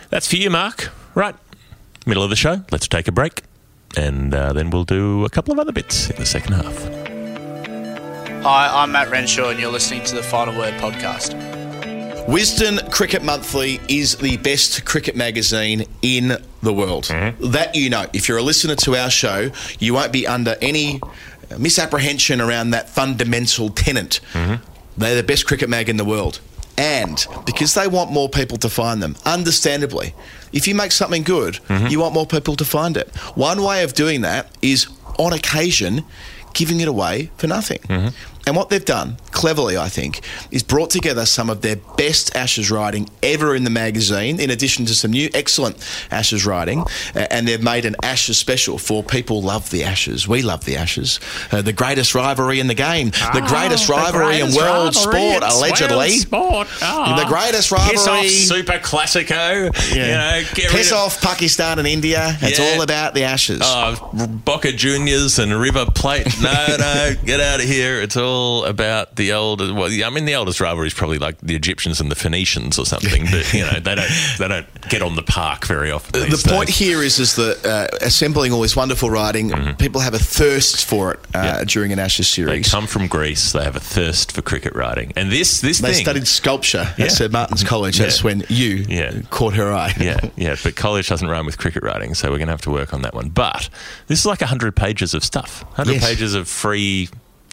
[0.09, 0.91] That's for you, Mark.
[1.13, 1.35] Right,
[2.05, 2.63] middle of the show.
[2.71, 3.43] Let's take a break,
[3.97, 7.05] and uh, then we'll do a couple of other bits in the second half.
[8.43, 11.54] Hi, I'm Matt Renshaw, and you're listening to the Final Word podcast.
[12.27, 17.05] Wisden Cricket Monthly is the best cricket magazine in the world.
[17.05, 17.51] Mm-hmm.
[17.51, 18.07] That you know.
[18.13, 20.99] If you're a listener to our show, you won't be under any
[21.59, 24.21] misapprehension around that fundamental tenet.
[24.33, 24.63] Mm-hmm.
[24.97, 26.39] They're the best cricket mag in the world.
[26.79, 30.15] And because they want more people to find them, understandably,
[30.51, 31.87] if you make something good, mm-hmm.
[31.87, 33.15] you want more people to find it.
[33.35, 34.87] One way of doing that is,
[35.19, 36.03] on occasion,
[36.53, 37.79] giving it away for nothing.
[38.47, 40.21] And what they've done, cleverly, I think,
[40.51, 44.85] is brought together some of their best Ashes writing ever in the magazine, in addition
[44.85, 45.77] to some new excellent
[46.11, 46.81] Ashes writing,
[47.15, 50.27] uh, and they've made an Ashes special for people love the Ashes.
[50.27, 51.19] We love the Ashes.
[51.51, 56.11] Uh, the greatest rivalry in the game, the greatest rivalry in world sport, allegedly.
[56.11, 56.67] Sport.
[56.79, 58.29] The greatest Piss off rivalry.
[58.29, 59.65] Super Classico.
[59.95, 60.41] You know,
[60.71, 62.37] Piss of, off Pakistan and India.
[62.41, 62.65] It's Yeah.
[62.75, 63.61] all about the Ashes.
[63.63, 63.95] Oh,
[64.45, 66.27] Boca Juniors and River Plate.
[66.41, 68.01] No, no, get out of here.
[68.01, 68.34] It's all
[68.65, 69.59] about the old.
[69.61, 72.85] Well, I mean, the oldest rivalry is probably like the Egyptians and the Phoenicians or
[72.85, 73.25] something.
[73.31, 74.09] But you know, they don't
[74.39, 76.19] they don't get on the park very often.
[76.21, 80.13] the these point here is is that uh, assembling all this wonderful writing, people have
[80.13, 81.65] a thirst for it uh, Mm-hmm.
[81.65, 82.65] During an Ashes series.
[82.65, 83.51] They come from Greece.
[83.53, 86.03] They have a thirst for cricket writing, and this this They thing.
[86.03, 87.05] studied sculpture Yeah.
[87.05, 87.97] at St Martin's College.
[87.97, 89.21] That's when you Yeah.
[89.29, 89.93] caught her eye.
[89.99, 92.71] yeah, yeah, but college doesn't rhyme with cricket writing, so we're going to have to
[92.71, 93.29] work on that one.
[93.29, 93.69] But
[94.07, 96.05] this is like 100 pages of stuff, 100 Yes.
[96.09, 97.09] pages of free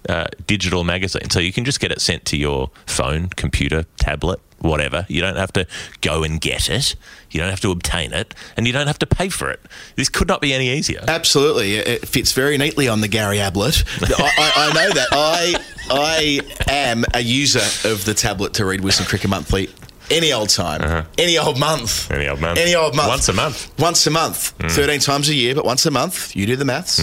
[0.08, 1.30] uh, digital magazine.
[1.30, 5.06] So you can just get it sent to your phone, computer, tablet, whatever.
[5.08, 5.66] You don't have to
[6.00, 6.94] go and get it,
[7.30, 9.60] you don't have to obtain it, and you don't have to pay for it.
[9.96, 11.04] This could not be any easier.
[11.08, 13.84] Absolutely, it it fits very neatly on the Gary Ablett.
[14.02, 15.08] I, I, I know that.
[15.12, 15.54] I
[15.90, 16.40] I
[16.70, 19.68] am a user of the tablet to read Wisden Cricket Monthly.
[20.10, 22.18] Any old time, any old month, Uh-huh.
[22.18, 22.58] Any old month.
[22.58, 23.72] any old month, Once a month.
[23.76, 23.82] Mm.
[23.82, 26.36] once a month, thirteen times a year, but once a month.
[26.36, 27.00] You do the maths.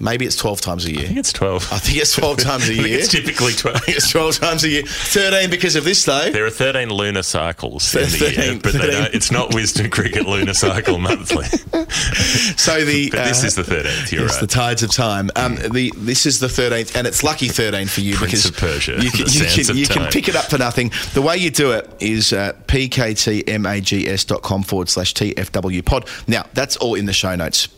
[0.00, 1.02] Maybe it's twelve times a year.
[1.02, 1.72] I think it's 12.
[1.72, 2.98] I think it's 12 times a year.
[2.98, 3.76] it's typically 12.
[3.76, 4.82] I think it's 12 times a year.
[4.84, 6.30] 13 because of this, though.
[6.30, 9.90] There are 13 lunar cycles in the year, 13, but they don't, it's not Wisden
[9.90, 11.46] Cricket Lunar Cycle monthly.
[12.56, 14.40] So the But this uh, is the 13th, you're yes, right.
[14.40, 15.30] the tides of time.
[15.36, 18.56] Um, the this is the 13th, and it's lucky 13 for you Prince because of
[18.56, 20.90] Persia, you can, you can, you can pick it up for nothing.
[21.12, 26.08] The way you do it is uh, pktmags.com forward slash TFW pod.
[26.26, 27.68] Now, that's all in the show notes.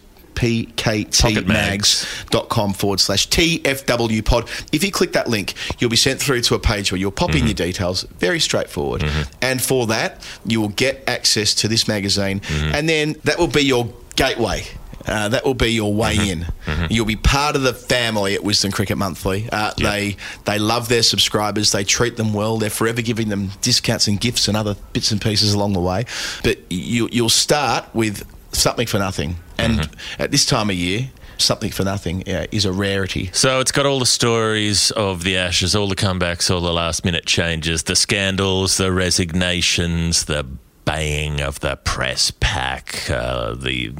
[1.56, 4.48] pktmags.com forward slash TFW pod.
[4.72, 7.26] If you click that link, you'll be sent through to a page where you'll pop
[7.30, 7.38] Mm-hmm.
[7.38, 8.02] in your details.
[8.18, 9.04] Very straightforward.
[9.42, 12.74] And for that, you will get access to this magazine, Mm-hmm.
[12.74, 14.64] and then that will be your gateway.
[15.04, 16.84] Uh, that will be your way Mm-hmm.
[16.84, 16.90] in.
[16.90, 19.48] You'll be part of the family at Wisden Cricket Monthly.
[19.52, 21.70] Uh, They they love their subscribers.
[21.72, 22.58] They treat them well.
[22.58, 26.04] They're forever giving them discounts and gifts and other bits and pieces along the way.
[26.42, 28.24] But you, you'll start with
[28.56, 30.22] something for nothing, and Mm-hmm.
[30.22, 33.30] at this time of year, something for nothing uh, is a rarity.
[33.32, 37.04] So it's got all the stories of the Ashes, all the comebacks, all the last
[37.04, 40.44] minute changes, the scandals, the resignations, the
[40.84, 43.92] baying of the press pack, uh, the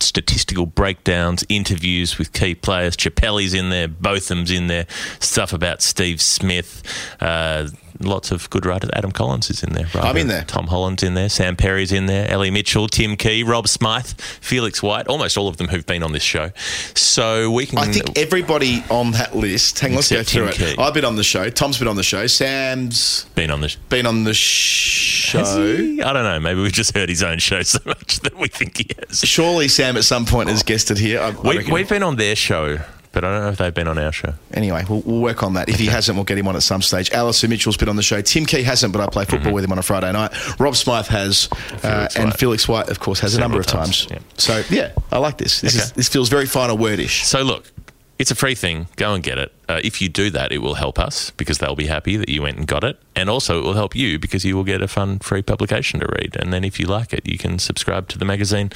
[0.00, 2.96] statistical breakdowns, interviews with key players.
[2.96, 4.86] Chappell's in there, Botham's in there,
[5.20, 6.82] stuff about Steve Smith.
[7.20, 7.68] Uh,
[8.00, 8.90] Lots of good writers.
[8.92, 9.86] Adam Collins is in there.
[9.94, 10.04] Right?
[10.04, 10.44] I'm in there.
[10.44, 11.28] Tom Holland's in there.
[11.28, 12.30] Sam Perry's in there.
[12.30, 15.06] Ellie Mitchell, Tim Key, Rob Smyth, Felix White.
[15.08, 16.50] Almost all of them who've been on this show.
[16.94, 17.78] So we can.
[17.78, 19.78] I think everybody on that list.
[19.78, 20.76] Hang on, let's go through Tim it.
[20.76, 20.82] Key.
[20.82, 21.48] I've been on the show.
[21.48, 22.26] Tom's been on the show.
[22.26, 23.68] Sam's been on the.
[23.68, 25.40] sh- been on the show.
[25.40, 26.40] I don't know.
[26.40, 29.20] Maybe we've just heard his own show so much that we think he has.
[29.20, 31.20] Surely Sam at some point has guested here.
[31.20, 32.78] I, I We, we've been on their show,
[33.12, 34.34] but I don't know if they've been on our show.
[34.52, 35.68] Anyway, we'll, we'll work on that.
[35.68, 37.10] If he hasn't, we'll get him on at some stage.
[37.12, 38.20] Alison Mitchell's been on the show.
[38.22, 40.32] Tim Key hasn't, but I play football with him on a Friday night.
[40.58, 41.82] Rob Smyth has, uh, Mm-hmm.
[41.82, 44.10] Felix and Felix White, of course, has a number of times, times.
[44.10, 44.18] yeah.
[44.38, 45.60] So yeah, I like this.
[45.60, 47.24] This is this feels very final wordish.
[47.24, 47.70] So look,
[48.18, 48.88] it's a free thing.
[48.96, 49.52] Go and get it.
[49.68, 52.42] Uh, if you do that, it will help us because they'll be happy that you
[52.42, 54.88] went and got it, and also it will help you because you will get a
[54.88, 56.36] fun free publication to read.
[56.36, 58.70] And then if you like it, you can subscribe to the magazine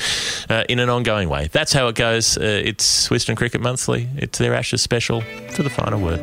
[0.49, 1.49] uh, in an ongoing way.
[1.53, 2.37] That's how it goes.
[2.37, 4.09] Uh, it's Wisden Cricket Monthly.
[4.17, 5.23] It's their Ashes special
[5.53, 6.21] for the final word.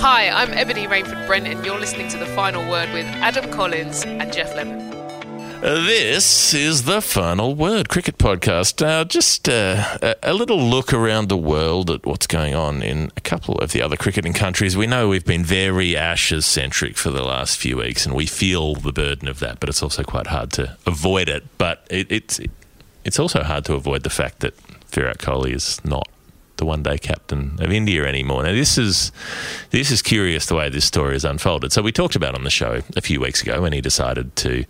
[0.00, 4.04] Hi, I'm Ebony Rainford Brent, and you're listening to The Final Word with Adam Collins
[4.04, 4.87] and Geoff Lemon.
[5.60, 8.80] This is the final word cricket podcast.
[8.80, 13.10] Uh, just uh, a, a little look around the world at what's going on in
[13.16, 14.76] a couple of the other cricketing countries.
[14.76, 18.76] We know we've been very Ashes centric for the last few weeks, and we feel
[18.76, 19.58] the burden of that.
[19.58, 21.44] But it's also quite hard to avoid it.
[21.58, 22.38] But it, it's
[23.04, 24.54] it's also hard to avoid the fact that
[24.90, 26.08] Virat Kohli is not
[26.58, 28.42] the one day captain of India anymore.
[28.42, 29.10] Now this is
[29.70, 31.72] this is curious the way this story has unfolded.
[31.72, 34.64] So we talked about on the show a few weeks ago when he decided to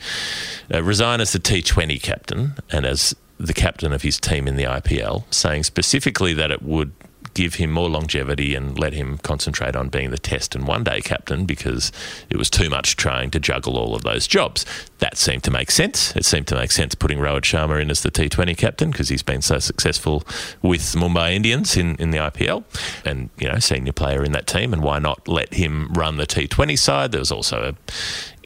[0.72, 4.64] uh, resign as the T20 captain and as the captain of his team in the
[4.64, 6.92] IPL, saying specifically that it would
[7.38, 11.00] give him more longevity and let him concentrate on being the test and one day
[11.00, 11.92] captain because
[12.28, 14.66] it was too much trying to juggle all of those jobs.
[14.98, 16.16] That seemed to make sense.
[16.16, 19.22] It seemed to make sense putting Rohit Sharma in as the T20 captain because he's
[19.22, 20.24] been so successful
[20.62, 22.64] with Mumbai Indians in, in the IPL
[23.04, 24.72] and, you know, senior player in that team.
[24.72, 27.12] And why not let him run the T20 side?
[27.12, 27.92] There was also a,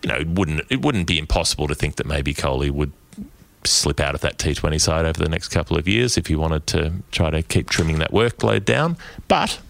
[0.03, 2.93] you know, it wouldn't, it wouldn't be impossible to think that maybe Kohli would
[3.65, 6.67] slip out of that T20 side over the next couple of years if he wanted
[6.69, 8.97] to try to keep trimming that workload down.
[9.29, 9.61] But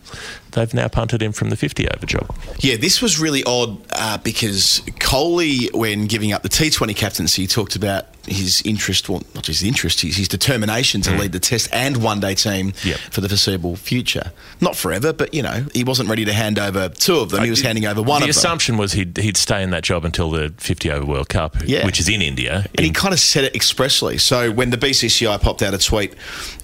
[0.52, 2.34] they've now punted him from the 50 over job.
[2.58, 7.76] Yeah, this was really odd uh, because Kohli, when giving up the T20 captaincy, talked
[7.76, 11.68] about his interest, well, not just his interest, his, his determination to lead the Test
[11.72, 12.98] and One Day team Yep.
[13.10, 14.30] for the foreseeable future.
[14.60, 17.42] Not forever, but you know, he wasn't ready to hand over two of them.
[17.42, 18.40] He was handing over one the of them.
[18.40, 21.84] assumption was he'd, he'd stay in that job until the 50 over World Cup, Yeah.
[21.84, 22.66] which is in India.
[22.76, 24.18] And he kind of said it expressly.
[24.18, 26.14] So when the BCCI popped out a tweet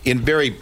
[0.05, 0.55] in very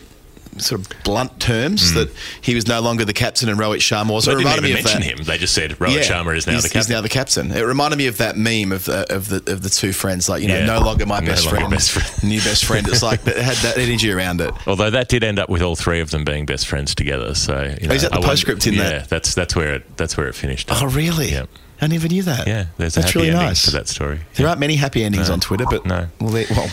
[0.59, 1.99] sort of blunt terms hmm.
[1.99, 4.85] that he was no longer the captain and Rohit Sharma was, they it didn't even
[4.85, 5.19] mention him.
[5.25, 7.51] They just said Rohit Sharma is now the He's now the captain.
[7.53, 10.43] It reminded me of that meme of the of the of the two friends, like
[10.43, 10.67] you know, Yeah.
[10.67, 12.25] no longer my No best longer friend, best friend.
[12.31, 12.89] new best friend.
[12.89, 14.53] It's like it had that energy around it.
[14.67, 17.35] Although that did end up with all three of them being best friends together.
[17.35, 18.93] So you oh, know, Oh, is that the I postscript in there?
[18.93, 19.09] yeah, that?
[19.09, 20.71] that's that's where it that's where it finished.
[20.71, 20.83] up.
[20.83, 21.33] Oh, really?
[21.33, 21.47] Yeah.
[21.81, 22.47] I never knew that.
[22.47, 23.67] Yeah, there's That's a happy really ending nice.
[23.67, 24.21] to that story.
[24.35, 25.35] There aren't many happy endings No.
[25.35, 26.09] on Twitter, but No.
[26.21, 26.69] well, they, well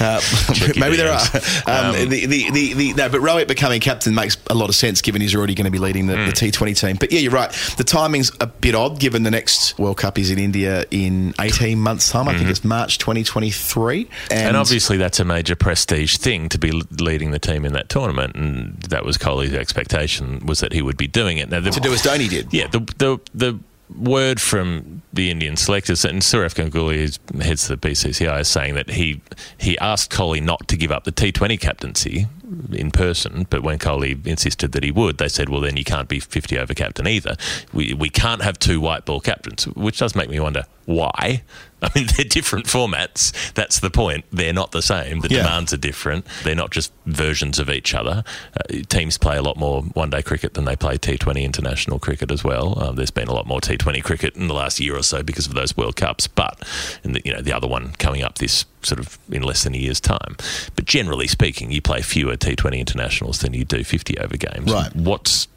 [0.00, 0.20] uh,
[0.78, 1.20] maybe there are.
[1.66, 4.74] Um, Um, the, the, the, the, no, but Rohit becoming captain makes a lot of
[4.74, 6.26] sense given he's already going to be leading the, Hmm.
[6.26, 6.96] the T20 team.
[6.98, 7.50] But yeah, you're right.
[7.76, 11.78] The timing's a bit odd given the next World Cup is in India in 18
[11.78, 12.28] months' time.
[12.28, 14.00] I think it's March 2023.
[14.00, 14.08] And,
[14.40, 14.46] Mm-hmm.
[14.48, 18.34] And obviously, that's a major prestige thing to be leading the team in that tournament,
[18.36, 21.48] and that was Kohli's expectation was that he would be doing it.
[21.50, 22.52] Now, the, to do as Dhoni did.
[22.52, 23.58] yeah, the the the
[23.98, 28.90] word from the Indian selectors and Sourav Ganguly, who heads the BCCI, is saying that
[28.90, 29.20] he
[29.58, 32.26] he asked Kohli not to give up the T20 captaincy
[32.72, 36.08] in person, but when Kohli insisted that he would, they said, "Well, then you can't
[36.08, 37.36] be 50 over captain either.
[37.72, 41.42] We we can't have two white ball captains," which does make me wonder why.
[41.82, 43.32] I mean, they're different formats.
[43.54, 44.26] That's the point.
[44.30, 45.20] They're not the same.
[45.20, 45.44] The Yeah.
[45.44, 46.26] demands are different.
[46.44, 48.22] They're not just versions of each other.
[48.54, 52.30] Uh, teams play a lot more one day cricket than they play T20 international cricket
[52.30, 52.78] as well.
[52.82, 55.46] Um, there's been a lot more T20 cricket in the last year or so because
[55.46, 56.58] of those World Cups, but
[57.02, 59.78] the, you know the other one coming up this sort of in less than a
[59.78, 60.36] year's time.
[60.76, 64.72] But generally speaking, you play fewer T20 internationals than you do 50 over games.
[64.72, 64.94] Right.
[64.94, 65.48] What's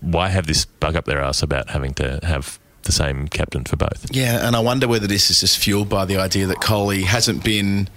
[0.00, 3.76] why have this bug up their ass about having to have the same captain for
[3.76, 4.06] both?
[4.10, 7.44] Yeah, and I wonder whether this is just fueled by the idea that Kohli hasn't
[7.44, 7.88] been.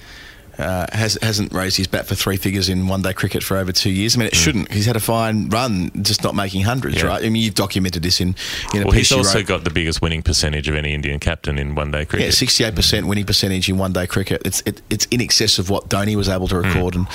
[0.59, 3.71] Uh, has, hasn't raised his bat for three figures in one day cricket for over
[3.71, 4.17] two years.
[4.17, 4.69] I mean, it shouldn't.
[4.69, 6.97] He's had a fine run, just not making hundreds.
[6.97, 7.05] Yeah.
[7.07, 7.23] right?
[7.23, 8.35] I mean, you've documented this in,
[8.73, 11.57] in a Well, piece he's also got the biggest winning percentage of any Indian captain
[11.57, 12.27] in one day cricket.
[12.27, 14.41] Yeah, sixty-eight percent winning percentage in one-day cricket.
[14.43, 17.07] It's it, it's in excess of what Dhoni was able to record, and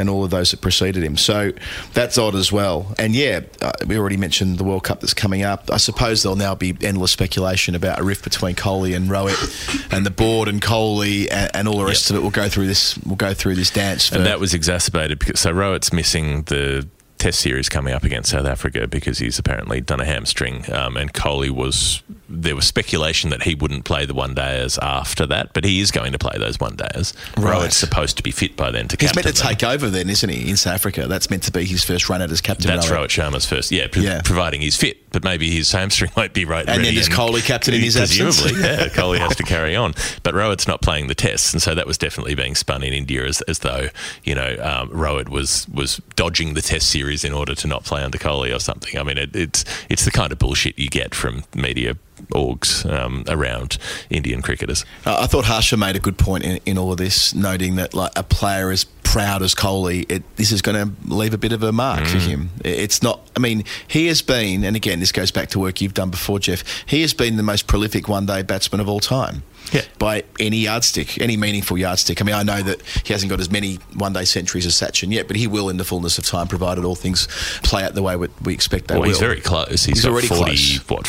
[0.00, 1.16] and all of those that preceded him.
[1.16, 1.52] So
[1.92, 2.94] that's odd as well.
[2.98, 5.70] And yeah, uh, we already mentioned the World Cup that's coming up.
[5.70, 10.04] I suppose there'll now be endless speculation about a rift between Kohli and Rohit, and
[10.04, 12.22] the board and Kohli, and, and all the rest of it.
[12.22, 12.98] We'll go through this.
[13.04, 14.08] We'll go through this dance.
[14.08, 16.88] For, And that was exacerbated because so Rohit's missing the
[17.20, 20.64] Test series coming up against South Africa because he's apparently done a hamstring.
[20.72, 22.02] Um, and Kohli was
[22.32, 25.90] there was speculation that he wouldn't play the one dayers after that, but he is
[25.90, 27.12] going to play those one dayers.
[27.36, 27.56] Right.
[27.56, 29.08] Rohit's supposed to be fit by then to captain.
[29.18, 29.50] He's meant to them.
[29.56, 31.06] take over then, isn't he, in South Africa?
[31.08, 32.68] That's meant to be his first run out as captain.
[32.68, 33.08] That's Rohit.
[33.08, 34.22] Rohit Sharma's first, yeah, pro- Yeah.
[34.24, 34.98] providing he's fit.
[35.12, 36.68] But maybe his hamstring won't be right.
[36.68, 38.40] And then there's Kohli captain in his absence.
[38.40, 39.92] presumably, yeah, Kohli has to carry on.
[40.22, 43.24] But Rohit's not playing the tests, and so that was definitely being spun in India
[43.26, 43.88] as, as though
[44.22, 48.04] you know um, Rohit was was dodging the Test series in order to not play
[48.04, 48.96] under Kohli or something.
[48.96, 51.96] I mean, it, it's it's the kind of bullshit you get from media
[52.28, 54.84] orgs um, around Indian cricketers.
[55.04, 57.94] Uh, I thought Harsha made a good point in, in all of this, noting that
[57.94, 61.52] like a player as proud as Kohli, it, this is going to leave a bit
[61.52, 62.50] of a mark for him.
[62.64, 63.28] It's not.
[63.36, 66.38] I mean, he has been, and again, this goes back to work you've done before,
[66.38, 66.62] Geoff.
[66.86, 69.42] He has been the most prolific one-day batsman of all time.
[69.72, 69.82] Yeah.
[69.98, 72.20] By any yardstick, any meaningful yardstick.
[72.20, 75.26] I mean, I know that he hasn't got as many one-day centuries as Sachin yet,
[75.26, 77.28] but he will in the fullness of time, provided all things
[77.62, 79.08] play out the way we, we expect they well, will.
[79.08, 79.84] he's very close.
[79.84, 80.88] He's, He's already 40, close.
[80.88, 81.06] what,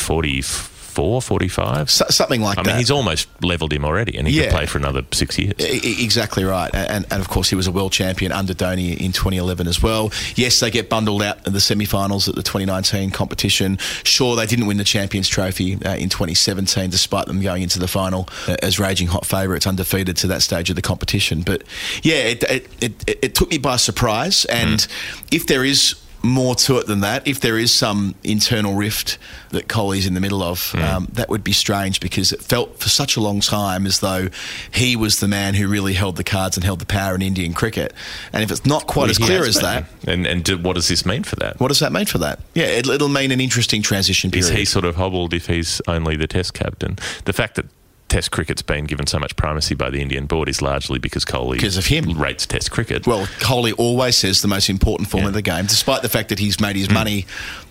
[0.92, 1.90] 44, 45?
[1.90, 2.68] So- something like I that.
[2.70, 4.44] I mean, he's almost levelled him already, and he Yeah.
[4.44, 5.54] could play for another six years.
[5.58, 9.12] E- Exactly right, and, and of course he was a world champion under Dhoni in
[9.12, 10.12] 2011 as well.
[10.36, 13.78] Yes, they get bundled out in the semi-finals at the 2019 competition.
[14.04, 17.88] Sure, they didn't win the Champions Trophy uh, in 2017, despite them going into the
[17.88, 21.42] final uh, as raging hot favourites, undefeated to that stage of the competition.
[21.42, 21.62] But
[22.02, 24.86] yeah, it, it, it, it took me by surprise, and
[25.30, 27.26] if there is more to it than that.
[27.26, 29.18] If there is some internal rift
[29.50, 32.88] that Kohli's in the middle of, um, that would be strange because it felt for
[32.88, 34.28] such a long time as though
[34.72, 37.52] he was the man who really held the cards and held the power in Indian
[37.54, 37.92] cricket.
[38.32, 40.88] And if it's not quite Well, as clear as that, And, and do, what does
[40.88, 41.58] this mean for that?
[41.60, 42.40] what does that mean for that?
[42.54, 44.44] Yeah, it, it'll mean an interesting transition period.
[44.50, 46.98] Is he sort of hobbled if he's only the Test captain?
[47.24, 47.66] The fact that
[48.12, 51.52] Test cricket's been given so much primacy by the Indian board is largely because Kohli
[51.52, 52.12] Because of him.
[52.20, 53.06] rates Test cricket.
[53.06, 56.38] Well, Kohli always says the most important form of the game, despite the fact that
[56.38, 57.24] he's made his money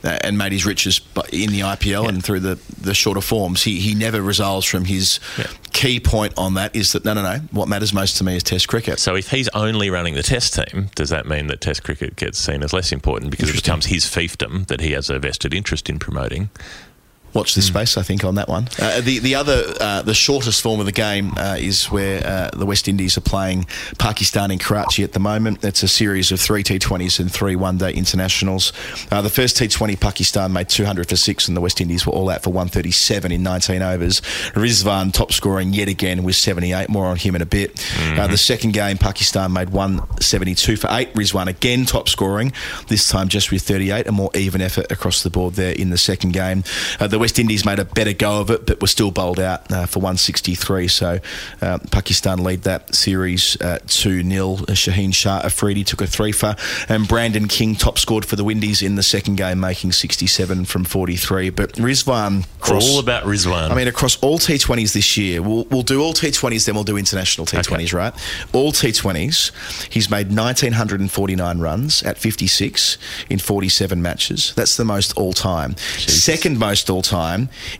[0.03, 0.99] uh, and made his riches
[1.31, 3.61] in the IPL and through the, the shorter forms.
[3.61, 5.19] He, he never resolves from his
[5.73, 8.41] key point on that is that, no, no, no, what matters most to me is
[8.41, 8.97] Test cricket.
[8.97, 12.39] So if he's only running the Test team, does that mean that Test cricket gets
[12.39, 15.87] seen as less important because it becomes his fiefdom that he has a vested interest
[15.87, 16.49] in promoting?
[17.34, 18.67] Watch this space, I think, on that one.
[18.79, 22.49] Uh, the the other, uh, the shortest form of the game uh, is where uh,
[22.53, 23.65] the West Indies are playing
[23.97, 25.63] Pakistan in Karachi at the moment.
[25.63, 28.73] It's a series of three T20s and three one day internationals.
[29.11, 32.29] Uh, the first T20, Pakistan made 200 for six, and the West Indies were all
[32.29, 34.21] out for 137 in 19 overs.
[34.53, 36.89] Rizwan top scoring yet again with 78.
[36.89, 37.86] More on him in a bit.
[38.01, 41.13] Uh, the second game, Pakistan made 172 for eight.
[41.13, 42.51] Rizwan again top scoring,
[42.88, 44.07] this time just with 38.
[44.07, 46.63] A more even effort across the board there in the second game.
[46.99, 49.72] Uh, the West Indies made a better go of it, but were still bowled out
[49.72, 50.88] uh, for 163.
[50.88, 51.19] So
[51.61, 54.55] uh, Pakistan lead that series uh, 2 0.
[54.72, 56.55] Shaheen Shah Afridi took a three for,
[56.89, 60.84] and Brandon King top scored for the Windies in the second game, making 67 from
[60.84, 61.51] 43.
[61.51, 62.89] But Rizwan cross.
[62.89, 63.69] All about Rizwan.
[63.69, 66.97] I mean, across all T20s this year, we'll, we'll do all T20s, then we'll do
[66.97, 68.15] international T20s, right?
[68.51, 72.97] All T20s, he's made 1,949 runs at 56
[73.30, 74.53] in 47 matches.
[74.55, 75.78] That's the most all time.
[75.78, 77.11] Second most all time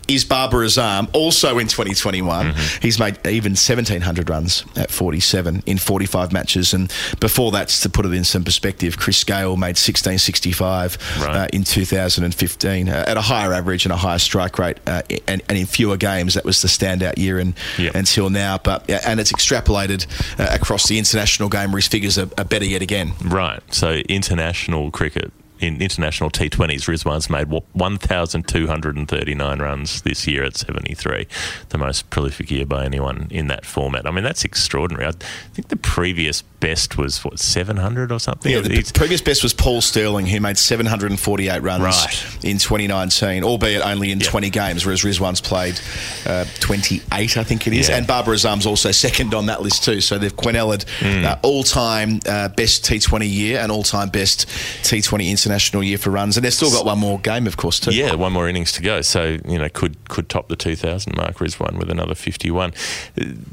[0.08, 2.54] is Babar Azam, also in 2021.
[2.82, 6.74] He's made even 1,700 runs at 47 in 45 matches.
[6.74, 11.36] And before that, to put it in some perspective, Chris Gayle made 1665 Right.
[11.36, 15.42] uh, in 2015 uh, at a higher average and a higher strike rate uh, and,
[15.50, 16.34] and in fewer games.
[16.36, 17.96] That was the standout year and, Yep.
[17.96, 18.58] until now.
[18.58, 20.06] But yeah, and it's extrapolated
[20.40, 23.14] uh, across the international game where his figures are, are better yet again.
[23.24, 23.62] Right.
[23.74, 31.28] So international cricket, in international T20s, Rizwan's made wa- 1,239 runs this year at 73,
[31.70, 34.05] the most prolific year by anyone in that format.
[34.07, 35.05] I mean, that's extraordinary.
[35.07, 35.12] I
[35.53, 38.51] think the previous best was, what, 700 or something?
[38.51, 42.26] Yeah, the p- previous best was Paul Stirling, who made 748 runs Right.
[42.43, 44.28] in 2019, albeit only in Yeah.
[44.30, 45.80] 20 games, whereas Rizwan's played
[46.26, 47.89] uh, 28, I think it is.
[47.89, 47.97] Yeah.
[47.97, 50.01] And Babar Azam's also second on that list too.
[50.01, 51.26] So they've quinelled Hmm.
[51.26, 54.47] uh, all-time uh, best T20 year and all-time best
[54.84, 55.51] T20 international
[55.84, 57.93] year for runs, and they've still got one more game, of course, too.
[57.93, 59.02] Yeah, one more innings to go.
[59.02, 61.38] So you know, could could top the 2,000 mark.
[61.38, 62.74] Rizwan with another 51.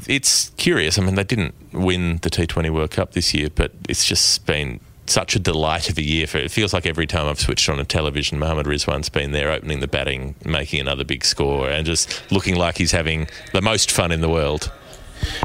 [0.06, 0.98] It's curious.
[0.98, 4.80] I mean, they didn't win the T20 World Cup this year, but it's just been
[5.06, 6.26] such a delight of a year.
[6.26, 9.50] For it feels like every time I've switched on a television, Mohammed Rizwan's been there,
[9.50, 13.90] opening the batting, making another big score, and just looking like he's having the most
[13.90, 14.70] fun in the world.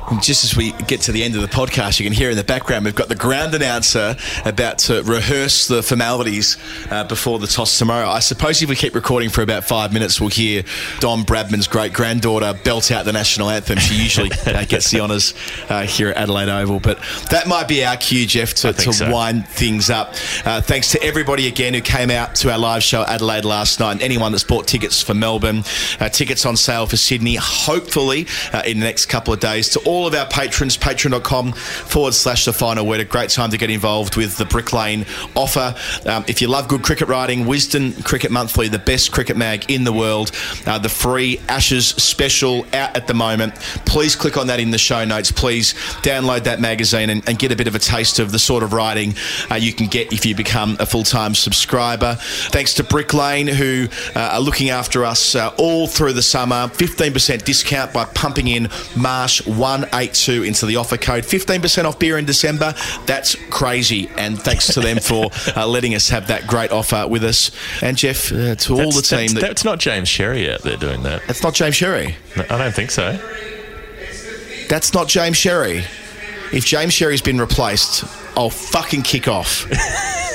[0.10, 2.38] And just as we get to the end of the podcast, you can hear in
[2.38, 4.16] the background we've got the ground announcer
[4.46, 6.58] about to rehearse the formalities
[6.92, 8.08] uh, before the toss tomorrow.
[8.08, 10.64] I suppose if we keep recording for about five minutes, we'll hear
[11.00, 13.78] Don Bradman's great granddaughter belt out the national anthem.
[13.80, 15.34] She usually uh, gets the honours
[15.70, 17.00] uh, here at Adelaide Oval, but
[17.32, 19.12] that might be our cue, Geoff, to, to so.
[19.12, 20.14] wind things up.
[20.46, 23.80] Uh, thanks to everybody again who came out to our live show at Adelaide last
[23.80, 25.64] night, and anyone that's bought tickets for Melbourne,
[26.00, 29.73] uh, tickets on sale for Sydney, hopefully uh, in the next couple of days.
[29.74, 33.00] To all of our patrons, patreon.com forward slash the final word.
[33.00, 35.04] A great time to get involved with the Brick Lane
[35.36, 35.76] offer.
[36.06, 39.84] Um, if you love good cricket writing, Wisden Cricket Monthly, the best cricket mag in
[39.84, 40.32] the world,
[40.68, 43.56] uh, the free Ashes special out at the moment.
[43.88, 45.32] Please click on that in the show notes.
[45.32, 48.62] Please download that magazine and, and get a bit of a taste of the sort
[48.62, 49.16] of writing
[49.50, 52.16] uh, you can get if you become a full time subscriber.
[52.20, 56.68] Thanks to Brick Lane, who uh, are looking after us uh, all through the summer.
[56.68, 58.70] 15% discount by pumping in
[59.54, 61.24] Marsh182 into the offer code.
[61.24, 62.74] 15% off beer in December.
[63.06, 64.10] That's crazy.
[64.18, 67.52] And thanks to them for uh, letting us have that great offer with us.
[67.82, 69.20] And Geoff, uh, to all the team.
[69.20, 71.22] That's, that, that's not James Sherry out there doing that.
[71.28, 72.16] that's not James Sherry.
[72.36, 73.20] No, I don't think so.
[74.70, 75.84] That's not James Sherry.
[76.52, 78.06] If James Sherry's been replaced,
[78.38, 79.68] I'll fucking kick off.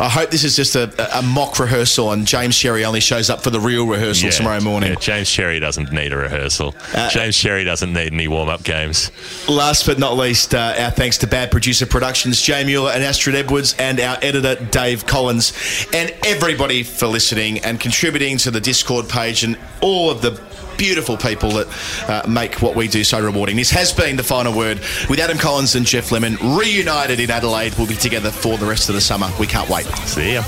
[0.00, 3.42] I hope this is just a, a mock rehearsal and James Sherry only shows up
[3.42, 4.90] for the real rehearsal Yeah, tomorrow morning.
[4.90, 6.74] yeah, James Sherry doesn't need a rehearsal.
[6.94, 9.10] Uh, James Sherry doesn't need any warm up games.
[9.48, 13.34] Last but not least, uh, our thanks to Bad Producer Productions, Jay Mueller and Astrid
[13.34, 15.52] Edwards, and our editor, Dave Collins,
[15.92, 20.30] and everybody for listening and contributing to the Discord page and all of the
[20.78, 21.66] beautiful people that
[22.08, 23.56] uh, make what we do so rewarding.
[23.56, 24.78] This has been the final word
[25.10, 27.74] with Adam Collins and Geoff Lemon reunited in Adelaide.
[27.76, 29.28] We'll be together for the rest of the summer.
[29.38, 29.84] We can't wait.
[30.06, 30.42] See ya.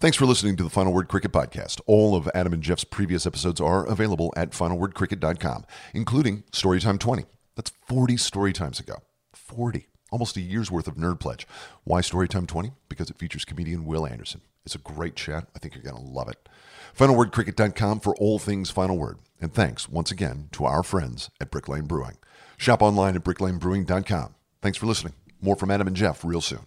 [0.00, 1.80] Thanks for listening to the Final Word Cricket Podcast.
[1.86, 7.24] All of Adam and Geoff's previous episodes are available at finalwordcricket.com, including Storytime 20.
[7.56, 8.98] That's 40 Storytimes ago.
[9.34, 9.88] 40.
[10.12, 11.48] Almost a year's worth of Nerd Pledge.
[11.82, 12.70] Why Storytime 20?
[12.88, 14.42] Because it features comedian Wil Anderson.
[14.64, 15.48] It's a great chat.
[15.56, 16.48] I think you're going to love it.
[16.96, 19.18] Finalwordcricket.com for all things Final Word.
[19.40, 22.18] And thanks once again to our friends at Brick Lane Brewing.
[22.56, 24.36] Shop online at bricklanebrewing.com.
[24.62, 25.14] Thanks for listening.
[25.40, 26.60] More from Adam and Geoff real soon.